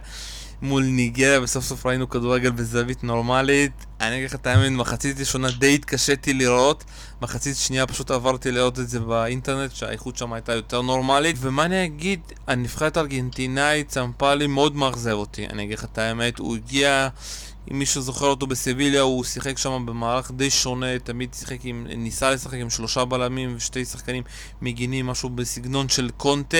מול 0.62 0.82
ניגריה, 0.82 1.40
וסוף 1.42 1.64
סוף 1.64 1.86
ראינו 1.86 2.08
כדורגל 2.08 2.50
בזווית 2.50 3.04
נורמלית. 3.04 3.86
אני 4.00 4.16
אגיד 4.16 4.26
לך 4.26 4.34
את 4.34 4.46
האמת, 4.46 4.72
מחצית 4.72 5.20
ראשונה 5.20 5.50
די 5.50 5.74
התקשיתי 5.74 6.34
לראות, 6.34 6.84
מחצית 7.22 7.56
שנייה 7.56 7.86
פשוט 7.86 8.10
עברתי 8.10 8.50
לראות 8.50 8.78
את 8.78 8.88
זה 8.88 9.00
באינטרנט, 9.00 9.74
שהאיכות 9.74 10.16
שם 10.16 10.32
הייתה 10.32 10.52
יותר 10.52 10.82
נורמלית. 10.82 11.36
ומה 11.40 11.64
אני 11.64 11.84
אגיד, 11.84 12.20
הנבחרת 12.46 12.96
הארגנטינאית 12.96 13.88
צמפה 13.88 14.34
לי 14.34 14.46
מאוד 14.46 14.76
מאכזב 14.76 15.12
אותי, 15.12 15.46
אני 15.46 15.62
אגיד 15.62 15.78
לך 15.78 15.84
את 15.84 15.98
האמת, 15.98 16.38
הוא 16.38 16.56
הגיע... 16.56 17.08
אם 17.70 17.78
מישהו 17.78 18.02
זוכר 18.02 18.26
אותו 18.26 18.46
בסביליה, 18.46 19.00
הוא 19.00 19.24
שיחק 19.24 19.58
שם 19.58 19.86
במערך 19.86 20.30
די 20.36 20.50
שונה, 20.50 20.98
תמיד 20.98 21.34
שיחק 21.34 21.58
עם, 21.64 21.86
ניסה 21.96 22.30
לשחק 22.30 22.54
עם 22.54 22.70
שלושה 22.70 23.04
בלמים 23.04 23.54
ושתי 23.56 23.84
שחקנים 23.84 24.22
מגינים, 24.62 25.06
משהו 25.06 25.28
בסגנון 25.28 25.88
של 25.88 26.10
קונטה. 26.16 26.56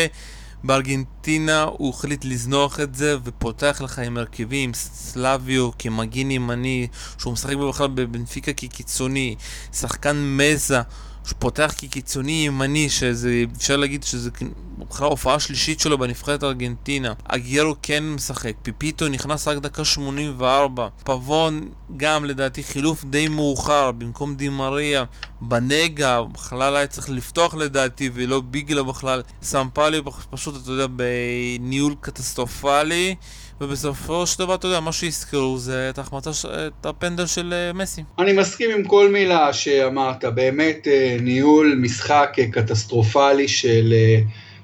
בארגנטינה 0.67 1.63
הוא 1.63 1.91
החליט 1.91 2.25
לזנוח 2.25 2.81
את 2.81 2.95
זה 2.95 3.17
ופותח 3.25 3.81
לך 3.85 3.99
עם 3.99 4.19
הרכבים, 4.19 4.75
סלביו 4.75 5.71
כמגין 5.79 6.31
ימני, 6.31 6.87
שהוא 7.19 7.33
משחק 7.33 7.57
בכלל 7.57 7.89
בבנפיקה 7.89 8.53
כקיצוני, 8.53 9.37
שחקן 9.73 10.17
מסה 10.17 10.81
שפותח 11.27 11.75
כקיצוני 11.79 12.43
ימני, 12.47 12.91
שזה, 12.91 13.45
אפשר 13.57 13.77
להגיד 13.77 14.03
שזה 14.03 14.31
בכלל 14.79 15.09
הופעה 15.09 15.41
שלישית 15.41 15.81
שלו 15.81 15.99
בנבחרת 15.99 16.45
ארגנטינה. 16.45 17.13
אגוארו 17.25 17.75
כן 17.83 18.05
משחק, 18.05 18.53
פיפיטה 18.63 19.09
נכנס 19.09 19.49
רק 19.49 19.59
דקה 19.59 19.85
84, 19.85 20.89
פבון 21.05 21.69
גם 21.97 22.25
לדעתי 22.25 22.63
חילוף 22.63 23.05
די 23.05 23.29
מאוחר, 23.29 23.93
במקום 23.93 24.35
די 24.35 24.55
מריה, 24.55 25.05
באנגה, 25.41 26.23
בכלל 26.23 26.77
היה 26.77 26.87
צריך 26.87 27.11
לפתוח 27.11 27.55
לדעתי 27.55 28.11
ולא 28.15 28.41
ביגליה 28.41 28.83
בכלל. 28.83 29.23
סמפאולי 29.43 30.01
פשוט, 30.31 30.63
אתה 30.63 30.71
יודע, 30.71 30.87
בניהול 30.97 31.95
קטסטרופלי. 32.01 33.15
ובסופו 33.61 34.27
של 34.27 34.39
דבר, 34.39 34.55
אתה 34.55 34.67
יודע, 34.67 34.81
מה 34.81 34.93
שיזכרו 34.93 35.59
זה 35.59 35.91
את 35.91 35.99
ההחמצה, 35.99 36.31
את 36.67 36.87
הפנדל 36.87 37.27
של 37.27 37.53
אה, 37.53 37.73
מסי. 37.73 38.03
אני 38.19 38.33
מסכים 38.33 38.71
עם 38.71 38.85
כל 38.85 39.09
מילה 39.13 39.53
שאמרת, 39.53 40.25
באמת 40.25 40.89
אה, 40.89 41.17
ניהול 41.21 41.79
משחק 41.81 42.37
אה, 42.39 42.47
קטסטרופלי 42.47 43.49
של 43.49 43.95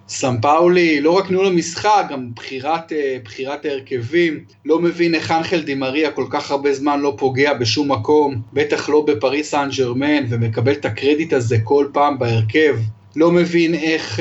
סמפאולי, 0.08 1.00
לא 1.00 1.11
רק 1.11 1.30
ניהול 1.30 1.46
המשחק, 1.46 2.06
גם 2.11 2.34
בחירת, 2.34 2.92
בחירת 3.25 3.64
ההרכבים, 3.64 4.44
לא 4.64 4.78
מבין 4.78 5.14
איך 5.14 5.30
אנחל 5.30 5.61
די 5.62 5.78
מריה 5.78 6.11
כל 6.11 6.26
כך 6.30 6.50
הרבה 6.50 6.75
זמן 6.75 7.00
לא 7.00 7.14
פוגע 7.18 7.54
בשום 7.54 7.92
מקום, 7.92 8.42
בטח 8.52 8.88
לא 8.88 9.04
בפריס 9.06 9.50
סן 9.50 9.68
ג'רמן, 9.76 10.25
ומקבל 10.28 10.72
את 10.72 10.84
הקרדיט 10.84 11.32
הזה 11.32 11.56
כל 11.64 11.87
פעם 11.92 12.18
בהרכב, 12.18 12.76
לא 13.16 13.30
מבין 13.30 13.75
איך 13.75 14.20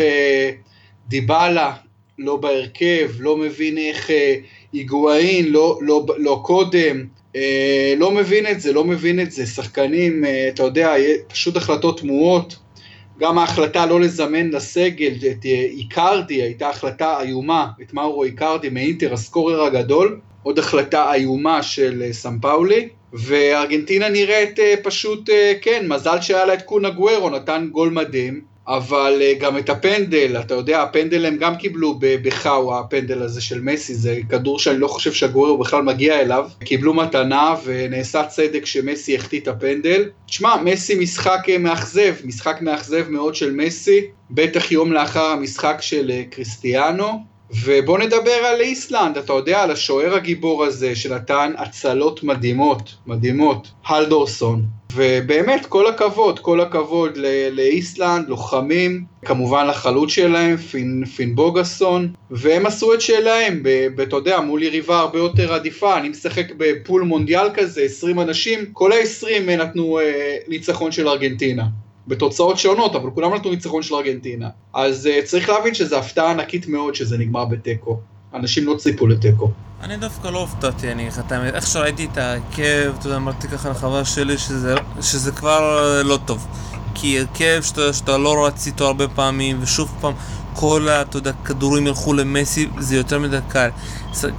דיבלה 1.08 1.74
לא 2.18 2.36
בהרכב, 2.36 3.10
לא 3.20 3.38
מבין 3.38 3.78
איך 3.78 4.10
היגואין 4.74 5.52
לא, 5.52 5.80
לא, 5.82 6.06
לא 6.18 6.40
קודם, 6.44 7.06
אה, 7.36 7.94
לא 7.98 8.12
מבין 8.12 8.48
את 8.48 8.62
זה, 8.62 8.74
לא 8.74 8.84
מבין 8.84 9.20
את 9.20 9.32
זה, 9.32 9.46
שחקנים, 9.46 10.26
אה, 10.26 10.48
אתה 10.48 10.64
יודע, 10.64 10.94
פשוט 11.28 11.58
החלטות 11.58 12.00
תמוהות, 12.00 12.56
גם 13.22 13.38
ההחלטה 13.38 13.86
לא 13.86 14.02
לזמן 14.02 14.50
לסגל 14.50 15.14
את 15.32 15.46
אה, 15.46 15.52
איקרדי 15.52 16.42
הייתה 16.42 16.70
החלטה 16.70 17.22
איומה, 17.22 17.68
את 17.82 17.94
מאורו 17.94 18.24
איקרדי 18.24 18.70
מאינטר, 18.70 19.14
הסקורר 19.14 19.64
הגדול, 19.64 20.20
עוד 20.44 20.60
החלטה 20.60 21.14
איומה 21.14 21.64
של 21.64 22.04
אה, 22.06 22.14
סמפאולי, 22.14 22.90
וארגנטינה 23.14 24.10
נראית 24.10 24.60
אה, 24.60 24.74
פשוט, 24.84 25.30
כן, 25.62 25.86
מזל 25.88 26.22
שהיה 26.22 26.46
לה 26.46 26.54
את 26.54 26.62
קונה 26.62 26.90
גוורו, 26.90 27.30
נתן 27.30 27.68
גול 27.72 27.90
מדהים, 27.90 28.42
אבל 28.68 29.22
uh, 29.22 29.42
גם 29.42 29.58
את 29.58 29.70
הפנדל, 29.70 30.36
אתה 30.40 30.54
יודע, 30.54 30.82
הפנדל 30.82 31.26
הם 31.26 31.38
גם 31.38 31.56
קיבלו 31.56 32.00
בחאווה, 32.02 32.80
הפנדל 32.80 33.22
הזה 33.22 33.42
של 33.42 33.62
מסי, 33.62 33.94
זה 33.94 34.20
כדור 34.30 34.60
שאני 34.60 34.78
לא 34.78 34.88
חושב 34.88 35.14
שהגוורו 35.14 35.58
בכלל 35.58 35.82
מגיע 35.82 36.22
אליו. 36.22 36.50
קיבלו 36.64 36.94
מתנה 36.94 37.56
ונעשה 37.64 38.24
צדק 38.26 38.66
שמסי 38.66 39.16
החטיא 39.16 39.40
את 39.40 39.48
הפנדל. 39.48 40.10
תשמע, 40.28 40.56
מסי 40.64 40.96
משחק 40.96 41.40
אה, 41.50 41.58
מאכזב, 41.58 42.16
משחק 42.26 42.58
מאכזב 42.62 43.10
מאוד 43.10 43.36
של 43.36 43.52
מסי, 43.52 44.02
בטח 44.32 44.72
יום 44.72 44.94
לאחר 44.94 45.26
המשחק 45.26 45.78
של 45.82 46.12
uh, 46.12 46.36
קריסטיאנו. 46.36 47.31
ובוא 47.56 48.00
נדבר 48.00 48.32
על 48.32 48.62
איסלנד, 48.62 49.18
אתה 49.18 49.34
יודע, 49.34 49.64
על 49.64 49.72
השוער 49.72 50.16
הגיבור 50.16 50.64
הזה 50.64 50.96
שנתן 50.96 51.54
הצלות 51.58 52.24
מדהימות, 52.24 52.96
מדהימות, 53.08 53.68
הלדורסון. 53.86 54.66
ובאמת, 54.94 55.66
כל 55.66 55.88
הכבוד, 55.88 56.40
כל 56.40 56.62
הכבוד 56.62 57.18
לאיסלנד, 57.52 58.30
לוחמים, 58.30 59.06
כמובן 59.26 59.68
לחלוץ 59.68 60.10
שלהם, 60.10 60.58
פין, 60.58 61.04
פין 61.16 61.36
בוגסון, 61.36 62.14
והם 62.32 62.66
עשו 62.66 62.94
את 62.94 63.02
שלהם, 63.02 63.64
אתה 64.04 64.16
יודע, 64.16 64.40
מול 64.40 64.64
יריבה 64.64 65.00
הרבה 65.00 65.20
יותר 65.20 65.54
עדיפה, 65.54 65.98
אני 65.98 66.10
משחק 66.10 66.46
בפול 66.58 67.02
מונדיאל 67.02 67.48
כזה, 67.54 67.82
20 67.82 68.20
אנשים, 68.20 68.60
כל 68.74 68.92
ה-20 68.92 69.52
נתנו 69.52 70.00
אה, 70.00 70.38
ניצחון 70.48 70.92
של 70.92 71.08
ארגנטינה. 71.08 71.64
בתוצאות 72.12 72.58
שונות, 72.58 72.96
אבל 72.96 73.10
כולם 73.12 73.34
נתנו 73.34 73.52
ניצחון 73.52 73.84
של 73.84 73.96
ארגנטינה. 73.96 74.50
אז 74.74 75.10
uh, 75.12 75.26
צריך 75.26 75.50
להבין 75.50 75.74
שזו 75.74 75.98
הפתעה 75.98 76.32
ענקית 76.32 76.68
מאוד 76.68 76.96
שזה 76.96 77.18
נגמר 77.18 77.46
בתיקו. 77.46 78.00
אנשים 78.34 78.66
לא 78.66 78.76
ציפו 78.78 79.08
לתיקו. 79.08 79.52
אני 79.82 79.98
דווקא 79.98 80.28
לא 80.28 80.40
הופתעתי, 80.40 80.92
אני 80.92 81.12
חתם, 81.12 81.42
איך 81.54 81.68
שראיתי 81.68 82.08
את 82.12 82.18
ההרכב, 82.18 82.94
אתה 83.00 83.08
יודע, 83.08 83.18
אמרתי 83.18 83.48
ככה 83.48 83.70
לחבר 83.70 84.04
שלי 84.04 84.38
שזה, 84.38 84.76
שזה 85.02 85.32
כבר 85.32 86.02
לא 86.04 86.20
טוב. 86.26 86.48
כי 86.96 87.20
הרכב 87.20 87.62
שאתה, 87.62 87.94
שאתה 87.94 88.18
לא 88.18 88.46
רץ 88.46 88.68
איתו 88.68 88.88
הרבה 88.88 89.08
פעמים, 89.08 89.58
ושוב 89.62 89.94
פעם, 90.02 90.14
כל, 90.54 90.88
אתה 90.90 91.18
יודע, 91.18 91.32
כדורים 91.46 91.88
ילכו 91.88 92.14
למסי, 92.14 92.68
זה 92.80 92.96
יותר 92.96 93.20
מדי 93.20 93.38
קל. 93.48 93.70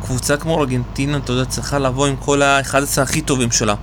קבוצה 0.02 0.36
כמו 0.36 0.60
ארגנטינה, 0.60 1.16
אתה 1.16 1.32
יודע, 1.32 1.44
צריכה 1.44 1.78
לבוא 1.78 2.06
עם 2.06 2.16
כל 2.16 2.42
ה-11 2.42 3.00
הכי 3.02 3.20
טובים 3.20 3.50
שלה. 3.50 3.74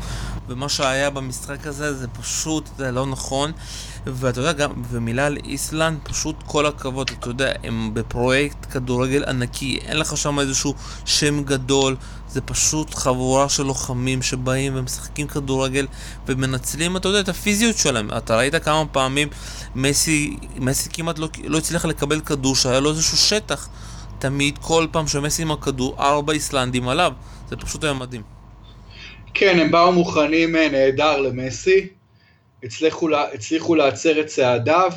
ומה 0.50 0.70
שהיה 0.70 1.10
במשחק 1.10 1.68
הזה 1.68 1.94
זה 1.94 2.08
פשוט, 2.08 2.70
זה 2.78 2.92
לא 2.92 3.06
נכון. 3.06 3.52
ואתה 4.06 4.40
יודע 4.40 4.52
גם, 4.52 4.72
ומילה 4.92 5.26
על 5.26 5.38
איסלנד, 5.44 6.00
פשוט 6.04 6.36
כל 6.46 6.66
הכבוד, 6.66 7.12
אתה 7.20 7.30
יודע, 7.30 7.52
הם 7.64 7.94
בפרויקט 7.94 8.66
כדורגל 8.72 9.24
ענקי, 9.24 9.80
אין 9.82 9.98
לך 9.98 10.18
שם 10.18 10.40
איזשהו 10.40 10.74
שם 11.06 11.44
גדול, 11.44 11.96
זה 12.30 12.42
פשוט 12.42 12.96
חבורה 12.96 13.50
של 13.50 13.64
לוחמים 13.64 14.22
שבאים 14.22 14.74
ומשחקים 14.76 15.28
כדורגל 15.28 15.88
ומנצלים, 16.28 16.98
אתה 16.98 17.08
יודע, 17.08 17.20
את 17.20 17.30
הפיזיות 17.30 17.78
שלהם. 17.78 18.10
אתה 18.18 18.38
ראית 18.38 18.56
כמה 18.56 18.86
פעמים 18.86 19.28
מסי, 19.76 20.38
מסי 20.56 20.90
כמעט 20.94 21.20
לא, 21.20 21.30
לא 21.44 21.58
הצליח 21.58 21.86
לקבל 21.86 22.22
כדור 22.22 22.56
שהיה 22.56 22.80
לו 22.80 22.90
איזשהו 22.90 23.18
שטח. 23.18 23.70
תמיד, 24.20 24.58
כל 24.62 24.88
פעם 24.92 25.08
שמסי 25.08 25.42
עם 25.42 25.52
הכדור, 25.52 25.96
ארבע 26.00 26.34
איסלנדים 26.34 26.88
עליו. 26.90 27.14
זה 27.50 27.56
פשוט 27.56 27.84
היה 27.84 27.94
מדהים. 27.94 28.39
כן, 29.34 29.60
הם 29.60 29.72
באו 29.72 29.92
מוכנים 29.92 30.56
אה, 30.56 30.70
נהדר 30.70 31.22
למסי, 31.22 31.88
הצליחו, 32.64 33.08
לה, 33.08 33.26
הצליחו 33.34 33.76
לעצר 33.76 34.22
את 34.22 34.26
צעדיו, 34.26 34.92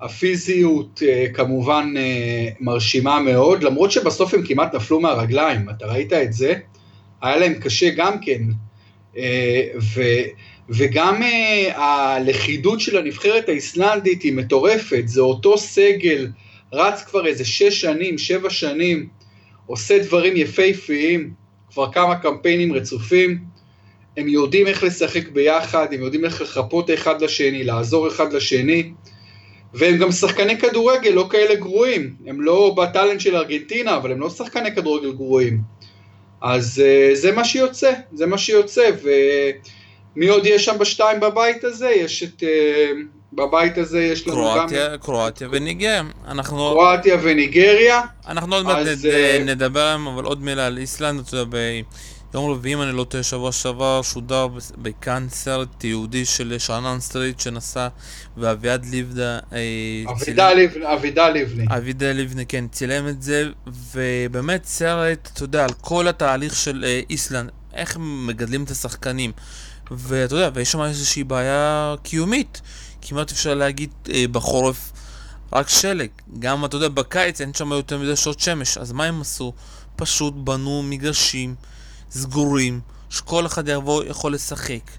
הפיזיות 0.00 1.02
אה, 1.06 1.26
כמובן 1.34 1.94
אה, 1.96 2.48
מרשימה 2.60 3.20
מאוד, 3.20 3.62
למרות 3.62 3.90
שבסוף 3.90 4.34
הם 4.34 4.46
כמעט 4.46 4.74
נפלו 4.74 5.00
מהרגליים, 5.00 5.70
אתה 5.70 5.86
ראית 5.86 6.12
את 6.12 6.32
זה? 6.32 6.54
היה 7.22 7.36
להם 7.36 7.54
קשה 7.54 7.90
גם 7.90 8.20
כן, 8.20 8.42
ו, 9.94 10.02
וגם 10.68 11.22
הלכידות 11.74 12.80
של 12.80 12.96
הנבחרת 12.98 13.48
האיסלנדית 13.48 14.22
היא 14.22 14.32
מטורפת, 14.32 15.02
זה 15.06 15.20
אותו 15.20 15.58
סגל, 15.58 16.28
רץ 16.72 17.02
כבר 17.02 17.26
איזה 17.26 17.44
שש 17.44 17.80
שנים, 17.80 18.18
שבע 18.18 18.50
שנים, 18.50 19.08
עושה 19.66 19.98
דברים 19.98 20.36
יפהפיים, 20.36 21.34
כבר 21.74 21.92
כמה 21.92 22.16
קמפיינים 22.16 22.72
רצופים, 22.72 23.38
הם 24.16 24.28
יודעים 24.28 24.66
איך 24.66 24.84
לשחק 24.84 25.28
ביחד, 25.28 25.86
הם 25.92 26.00
יודעים 26.00 26.24
איך 26.24 26.42
לחפות 26.42 26.90
אחד 26.90 27.22
לשני, 27.22 27.64
לעזור 27.64 28.08
אחד 28.08 28.32
לשני, 28.32 28.92
והם 29.74 29.96
גם 29.96 30.12
שחקני 30.12 30.58
כדורגל, 30.58 31.10
לא 31.10 31.26
כאלה 31.30 31.54
גרועים, 31.54 32.14
הם 32.26 32.40
לא 32.40 32.74
בטאלנט 32.76 33.20
של 33.20 33.36
ארגנטינה, 33.36 33.96
אבל 33.96 34.12
הם 34.12 34.20
לא 34.20 34.30
שחקני 34.30 34.74
כדורגל 34.74 35.12
גרועים. 35.12 35.60
אז 36.40 36.82
uh, 36.82 37.14
זה 37.14 37.32
מה 37.32 37.44
שיוצא, 37.44 37.92
זה 38.12 38.26
מה 38.26 38.38
שיוצא, 38.38 38.90
ומי 39.02 40.28
עוד 40.28 40.46
יש 40.46 40.64
שם 40.64 40.78
בשתיים 40.78 41.20
בבית 41.20 41.64
הזה? 41.64 41.90
יש 41.90 42.22
את... 42.22 42.42
Uh, 42.42 42.46
בבית 43.34 43.78
הזה 43.78 44.02
יש 44.02 44.26
לנו 44.26 44.36
קרואטיה, 44.36 44.88
גם... 44.88 44.96
קרואטיה 44.96 45.48
וניגריה. 45.50 46.02
אנחנו... 46.28 46.56
קרואטיה 46.56 47.16
וניגריה. 47.22 48.00
אנחנו 48.28 48.54
עוד 48.54 48.64
מעט 48.64 48.86
אז... 48.86 49.06
אה, 49.06 49.38
נדבר 49.44 49.80
עליהם, 49.80 50.06
אבל 50.06 50.24
עוד 50.24 50.42
מילה 50.42 50.66
על 50.66 50.78
איסלנד, 50.78 51.20
אתה 51.20 51.36
יודע, 51.36 51.58
ביום 52.32 52.50
רביעי, 52.50 52.74
אם 52.74 52.82
אני 52.82 52.92
לא 52.92 53.04
טועה, 53.04 53.22
שבוע 53.22 53.52
שעבר 53.52 54.02
שודר 54.02 54.48
בכאן 54.78 55.26
סרט 55.28 55.68
תיעודי 55.78 56.24
של 56.24 56.58
שאנן 56.58 57.00
סטריט 57.00 57.40
שנסע, 57.40 57.88
ואביעד 58.36 58.86
ליבדה... 58.86 59.38
אה, 59.52 60.12
אבידה 60.12 60.52
לבני, 60.52 60.94
אבידה 60.94 61.28
לבני. 61.28 61.66
לבני, 62.14 62.46
כן, 62.46 62.64
צילם 62.68 63.08
את 63.08 63.22
זה, 63.22 63.44
ובאמת 63.94 64.64
סרט, 64.64 65.30
אתה 65.34 65.44
יודע, 65.44 65.64
על 65.64 65.72
כל 65.80 66.08
התהליך 66.08 66.56
של 66.56 66.84
אה, 66.86 67.00
איסלנד, 67.10 67.50
איך 67.74 67.96
מגדלים 68.00 68.64
את 68.64 68.70
השחקנים. 68.70 69.32
ואתה 69.90 70.34
יודע, 70.34 70.50
ויש 70.54 70.72
שם 70.72 70.82
איזושהי 70.82 71.24
בעיה 71.24 71.94
קיומית. 72.02 72.60
כמעט 73.04 73.30
אפשר 73.30 73.54
להגיד 73.54 73.90
אה, 74.12 74.24
בחורף 74.32 74.92
רק 75.52 75.68
שלג. 75.68 76.08
גם, 76.38 76.64
אתה 76.64 76.76
יודע, 76.76 76.88
בקיץ 76.88 77.40
אין 77.40 77.54
שם 77.54 77.72
יותר 77.72 77.98
מדי 77.98 78.16
שעות 78.16 78.40
שמש. 78.40 78.78
אז 78.78 78.92
מה 78.92 79.04
הם 79.04 79.20
עשו? 79.20 79.52
פשוט 79.96 80.34
בנו 80.36 80.82
מגרשים 80.82 81.54
סגורים, 82.10 82.80
שכל 83.10 83.46
אחד 83.46 83.68
יבוא 83.68 84.04
יכול 84.04 84.34
לשחק. 84.34 84.90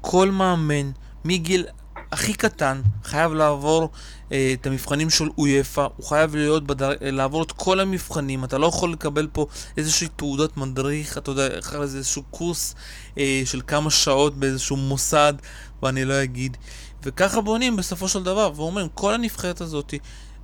כל 0.00 0.30
מאמן, 0.30 0.90
מגיל 1.24 1.66
הכי 2.12 2.34
קטן, 2.34 2.82
חייב 3.04 3.32
לעבור 3.32 3.90
אה, 4.32 4.54
את 4.60 4.66
המבחנים 4.66 5.10
של 5.10 5.28
אויפה, 5.38 5.86
הוא 5.96 6.06
חייב 6.06 6.36
להיות 6.36 6.66
בדר... 6.66 6.92
לעבור 7.00 7.42
את 7.42 7.52
כל 7.52 7.80
המבחנים, 7.80 8.44
אתה 8.44 8.58
לא 8.58 8.66
יכול 8.66 8.92
לקבל 8.92 9.28
פה 9.32 9.46
איזושהי 9.76 10.08
תעודת 10.16 10.56
מדריך, 10.56 11.18
אתה 11.18 11.30
יודע, 11.30 11.58
אחרי 11.58 11.86
זה 11.86 11.98
איזשהו 11.98 12.22
קורס 12.30 12.74
אה, 13.18 13.42
של 13.44 13.60
כמה 13.66 13.90
שעות 13.90 14.36
באיזשהו 14.36 14.76
מוסד, 14.76 15.34
ואני 15.82 16.04
לא 16.04 16.22
אגיד. 16.22 16.56
וככה 17.04 17.40
בונים 17.40 17.76
בסופו 17.76 18.08
של 18.08 18.22
דבר, 18.22 18.52
ואומרים, 18.56 18.88
כל 18.94 19.14
הנבחרת 19.14 19.60
הזאת, 19.60 19.94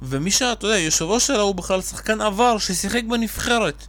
ומי 0.03 0.31
שאתה 0.31 0.67
יודע, 0.67 0.79
יושב 0.79 1.05
ראש 1.05 1.27
שלה 1.27 1.41
הוא 1.41 1.55
בכלל 1.55 1.81
שחקן 1.81 2.21
עבר 2.21 2.59
ששיחק 2.59 3.05
בנבחרת. 3.05 3.87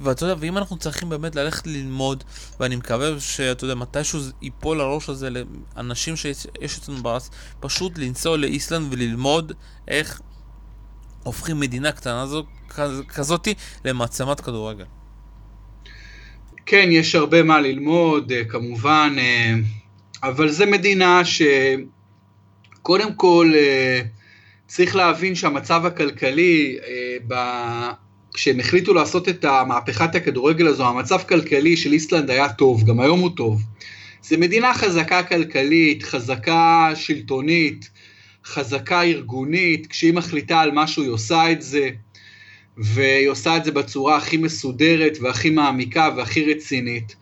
ואתה 0.00 0.24
יודע, 0.24 0.34
ואם 0.38 0.58
אנחנו 0.58 0.76
צריכים 0.76 1.08
באמת 1.08 1.36
ללכת 1.36 1.66
ללמוד, 1.66 2.24
ואני 2.60 2.76
מקווה 2.76 3.20
שאתה 3.20 3.64
יודע, 3.64 3.74
מתישהו 3.74 4.20
ייפול 4.42 4.80
הראש 4.80 5.08
הזה 5.08 5.28
לאנשים 5.76 6.16
שיש 6.16 6.78
אצלנו 6.78 7.02
בארץ, 7.02 7.30
פשוט 7.60 7.98
לנסוע 7.98 8.36
לאיסלנד 8.36 8.92
וללמוד 8.92 9.52
איך 9.88 10.20
הופכים 11.22 11.60
מדינה 11.60 11.92
קטנה 11.92 12.26
זו, 12.26 12.44
כזאתי 13.08 13.54
למעצמת 13.84 14.40
כדורגל. 14.40 14.84
כן, 16.66 16.88
יש 16.92 17.14
הרבה 17.14 17.42
מה 17.42 17.60
ללמוד, 17.60 18.32
אה, 18.32 18.44
כמובן. 18.44 19.16
אבל 20.28 20.48
זו 20.48 20.66
מדינה 20.66 21.22
שקודם 21.24 23.14
כל 23.16 23.52
אה, 23.54 24.00
צריך 24.66 24.96
להבין 24.96 25.34
שהמצב 25.34 25.86
הכלכלי, 25.86 26.78
אה, 27.30 27.92
כשהם 28.34 28.60
החליטו 28.60 28.94
לעשות 28.94 29.28
את 29.28 29.44
המהפכת 29.44 30.14
הכדורגל 30.14 30.66
הזו, 30.66 30.86
המצב 30.86 31.20
כלכלי 31.28 31.76
של 31.76 31.92
איסלנד 31.92 32.30
היה 32.30 32.52
טוב, 32.52 32.84
גם 32.84 33.00
היום 33.00 33.20
הוא 33.20 33.30
טוב. 33.36 33.62
זו 34.22 34.38
מדינה 34.38 34.74
חזקה 34.74 35.22
כלכלית, 35.22 36.02
חזקה 36.02 36.90
שלטונית, 36.94 37.90
חזקה 38.44 39.02
ארגונית, 39.02 39.86
כשהיא 39.86 40.14
מחליטה 40.14 40.60
על 40.60 40.70
משהו 40.74 41.02
היא 41.02 41.10
עושה 41.10 41.52
את 41.52 41.62
זה, 41.62 41.88
והיא 42.76 43.28
עושה 43.28 43.56
את 43.56 43.64
זה 43.64 43.72
בצורה 43.72 44.16
הכי 44.16 44.36
מסודרת 44.36 45.18
והכי 45.20 45.50
מעמיקה 45.50 46.10
והכי 46.16 46.54
רצינית. 46.54 47.16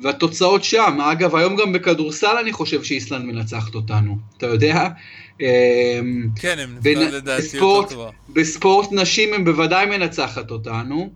והתוצאות 0.00 0.64
שם, 0.64 0.98
אגב 1.00 1.36
היום 1.36 1.56
גם 1.56 1.72
בכדורסל 1.72 2.36
אני 2.40 2.52
חושב 2.52 2.82
שאיסלנד 2.82 3.24
מנצחת 3.24 3.74
אותנו, 3.74 4.18
אתה 4.36 4.46
יודע? 4.46 4.88
אמ, 5.40 5.46
כן, 6.40 6.58
הם 6.58 6.74
נפגעים 6.76 6.98
לדעתי 6.98 7.56
יותר 7.56 7.88
טובה. 7.88 8.10
בספורט 8.28 8.92
נשים 8.92 9.34
הם 9.34 9.44
בוודאי 9.44 9.86
מנצחת 9.86 10.50
אותנו, 10.50 11.10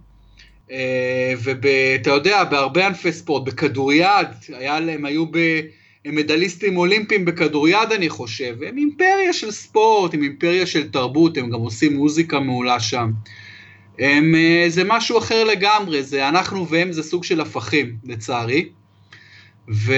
אה, 0.71 1.35
ואתה 1.39 2.11
יודע, 2.11 2.45
בהרבה 2.45 2.87
ענפי 2.87 3.13
ספורט, 3.13 3.45
בכדוריד, 3.45 4.27
היה 4.49 4.81
להם, 4.81 5.05
היו 5.05 5.27
ב... 5.27 5.61
הם 6.05 6.15
מדליסטים 6.15 6.77
אולימפיים 6.77 7.25
בכדוריד 7.25 7.93
אני 7.95 8.09
חושב, 8.09 8.63
הם 8.67 8.79
אימפריה 8.79 9.33
של 9.33 9.51
ספורט, 9.51 10.15
הם 10.15 10.23
אימפריה 10.23 10.67
של 10.67 10.91
תרבות, 10.91 11.37
הם 11.37 11.51
גם 11.51 11.61
עושים 11.61 11.97
מוזיקה 11.97 12.41
מעולה 12.41 12.81
שם. 12.81 13.11
הם, 14.01 14.35
אה, 14.35 14.65
זה 14.69 14.83
משהו 14.85 15.19
אחר 15.19 15.45
לגמרי, 15.45 16.03
זה 16.03 16.29
אנחנו 16.29 16.69
והם 16.69 16.93
זה 16.93 17.03
סוג 17.03 17.25
של 17.25 17.41
הפכים, 17.41 17.97
לצערי. 18.05 18.69
ו, 19.73 19.93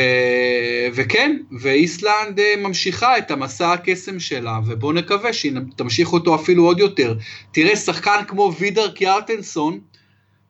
וכן, 0.94 1.36
ואיסלנד 1.60 2.40
אה, 2.40 2.54
ממשיכה 2.58 3.18
את 3.18 3.30
המסע 3.30 3.72
הקסם 3.72 4.20
שלה, 4.20 4.58
ובואו 4.66 4.92
נקווה 4.92 5.32
שהיא 5.32 5.52
תמשיך 5.76 6.12
אותו 6.12 6.34
אפילו 6.34 6.64
עוד 6.64 6.78
יותר. 6.78 7.14
תראה, 7.52 7.76
שחקן 7.76 8.24
כמו 8.28 8.52
וידר 8.58 8.90
קיארטנסון, 8.90 9.80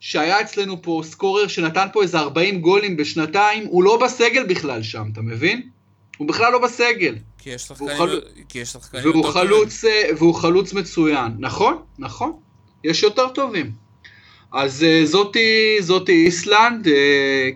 שהיה 0.01 0.41
אצלנו 0.41 0.83
פה 0.83 1.03
סקורר 1.05 1.47
שנתן 1.47 1.87
פה 1.93 2.03
איזה 2.03 2.19
40 2.19 2.61
גולים 2.61 2.97
בשנתיים, 2.97 3.67
הוא 3.67 3.83
לא 3.83 3.99
בסגל 4.05 4.45
בכלל 4.47 4.83
שם, 4.83 5.05
אתה 5.13 5.23
מבין? 5.23 5.63
הוא 6.17 6.29
בכלל 6.29 6.53
לא 6.53 6.59
בסגל. 6.59 7.15
כי 7.39 7.51
יש 7.51 7.63
שחקנים, 7.63 7.89
והוא, 7.89 8.09
חל... 8.09 8.21
כי 8.49 8.59
יש 8.59 8.69
שחקנים 8.69 9.11
והוא 9.11 9.25
חלוץ, 9.25 9.85
אה, 9.85 10.03
והוא 10.19 10.35
חלוץ 10.35 10.73
מצוין, 10.73 11.33
נכון, 11.39 11.77
נכון. 11.99 12.33
יש 12.85 13.03
יותר 13.03 13.29
טובים. 13.29 13.71
אז 14.53 14.83
uh, 14.83 15.07
זאתי, 15.07 15.77
זאתי 15.81 16.25
איסלנד, 16.27 16.87
uh, 16.87 16.91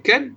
כן, 0.04 0.28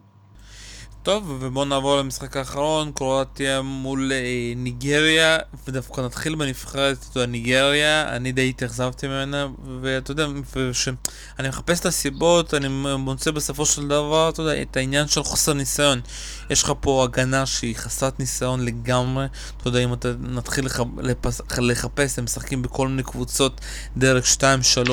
טוב, 1.09 1.37
ובואו 1.39 1.65
נעבור 1.65 1.97
למשחק 1.97 2.37
האחרון, 2.37 2.91
קרואטיה 2.91 3.61
מול 3.61 4.11
אה, 4.11 4.53
ניגריה, 4.55 5.37
ודווקא 5.67 6.01
נתחיל 6.01 6.35
בנבחרת 6.35 7.17
ניגריה, 7.27 8.15
אני 8.15 8.31
די 8.31 8.49
התאכזבתי 8.49 9.07
ממנה, 9.07 9.47
ואתה 9.81 10.11
יודע, 10.11 10.27
כשאני 10.71 11.49
מחפש 11.49 11.79
את 11.79 11.85
הסיבות, 11.85 12.53
אני 12.53 12.67
מוצא 12.97 13.31
בסופו 13.31 13.65
של 13.65 13.87
דבר, 13.87 14.29
אתה 14.29 14.41
יודע, 14.41 14.61
את 14.61 14.77
העניין 14.77 15.07
של 15.07 15.23
חוסר 15.23 15.53
ניסיון. 15.53 16.01
יש 16.49 16.63
לך 16.63 16.73
פה 16.79 17.03
הגנה 17.03 17.45
שהיא 17.45 17.75
חסרת 17.75 18.19
ניסיון 18.19 18.65
לגמרי, 18.65 19.25
אתה 19.57 19.67
יודע, 19.67 19.79
אם 19.79 19.93
אתה 19.93 20.09
נתחיל 20.19 20.65
לחפ... 20.65 20.87
לחפש, 21.57 22.19
הם 22.19 22.25
משחקים 22.25 22.61
בכל 22.61 22.87
מיני 22.87 23.03
קבוצות 23.03 23.61
דרך 23.97 24.25
2-3, 24.85 24.91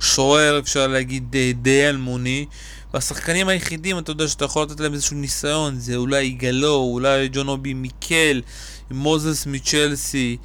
שוער, 0.00 0.58
אפשר 0.58 0.86
להגיד, 0.86 1.30
די, 1.30 1.52
די 1.52 1.88
אלמוני. 1.88 2.46
והשחקנים 2.94 3.48
היחידים, 3.48 3.98
אתה 3.98 4.10
יודע, 4.10 4.28
שאתה 4.28 4.44
יכול 4.44 4.62
לתת 4.62 4.80
להם 4.80 4.94
איזשהו 4.94 5.16
ניסיון, 5.16 5.78
זה 5.78 5.96
אולי 5.96 6.30
גלו, 6.30 6.74
אולי 6.74 7.28
ג'ון 7.32 7.48
אובי 7.48 7.74
מיקל, 7.74 8.42
מוזס 8.90 9.46
מצ'לסי. 9.46 10.36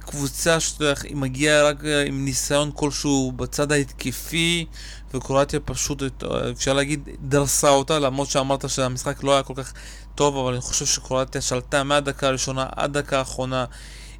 קבוצה 0.00 0.60
שאתה 0.60 0.92
מגיעה 1.14 1.62
רק 1.62 1.84
אה, 1.84 2.02
עם 2.06 2.24
ניסיון 2.24 2.70
כלשהו 2.74 3.32
בצד 3.36 3.72
ההתקפי, 3.72 4.66
וקרואטיה 5.14 5.60
פשוט, 5.60 6.02
אפשר 6.52 6.72
להגיד, 6.72 7.08
דרסה 7.20 7.68
אותה, 7.68 7.98
למרות 7.98 8.28
שאמרת 8.28 8.70
שהמשחק 8.70 9.22
לא 9.22 9.32
היה 9.32 9.42
כל 9.42 9.54
כך 9.56 9.72
טוב, 10.14 10.36
אבל 10.36 10.52
אני 10.52 10.60
חושב 10.60 10.86
שקרואטיה 10.86 11.40
שלטה 11.40 11.82
מהדקה 11.82 12.26
הראשונה 12.26 12.66
עד 12.76 12.98
דקה 12.98 13.18
האחרונה. 13.18 13.64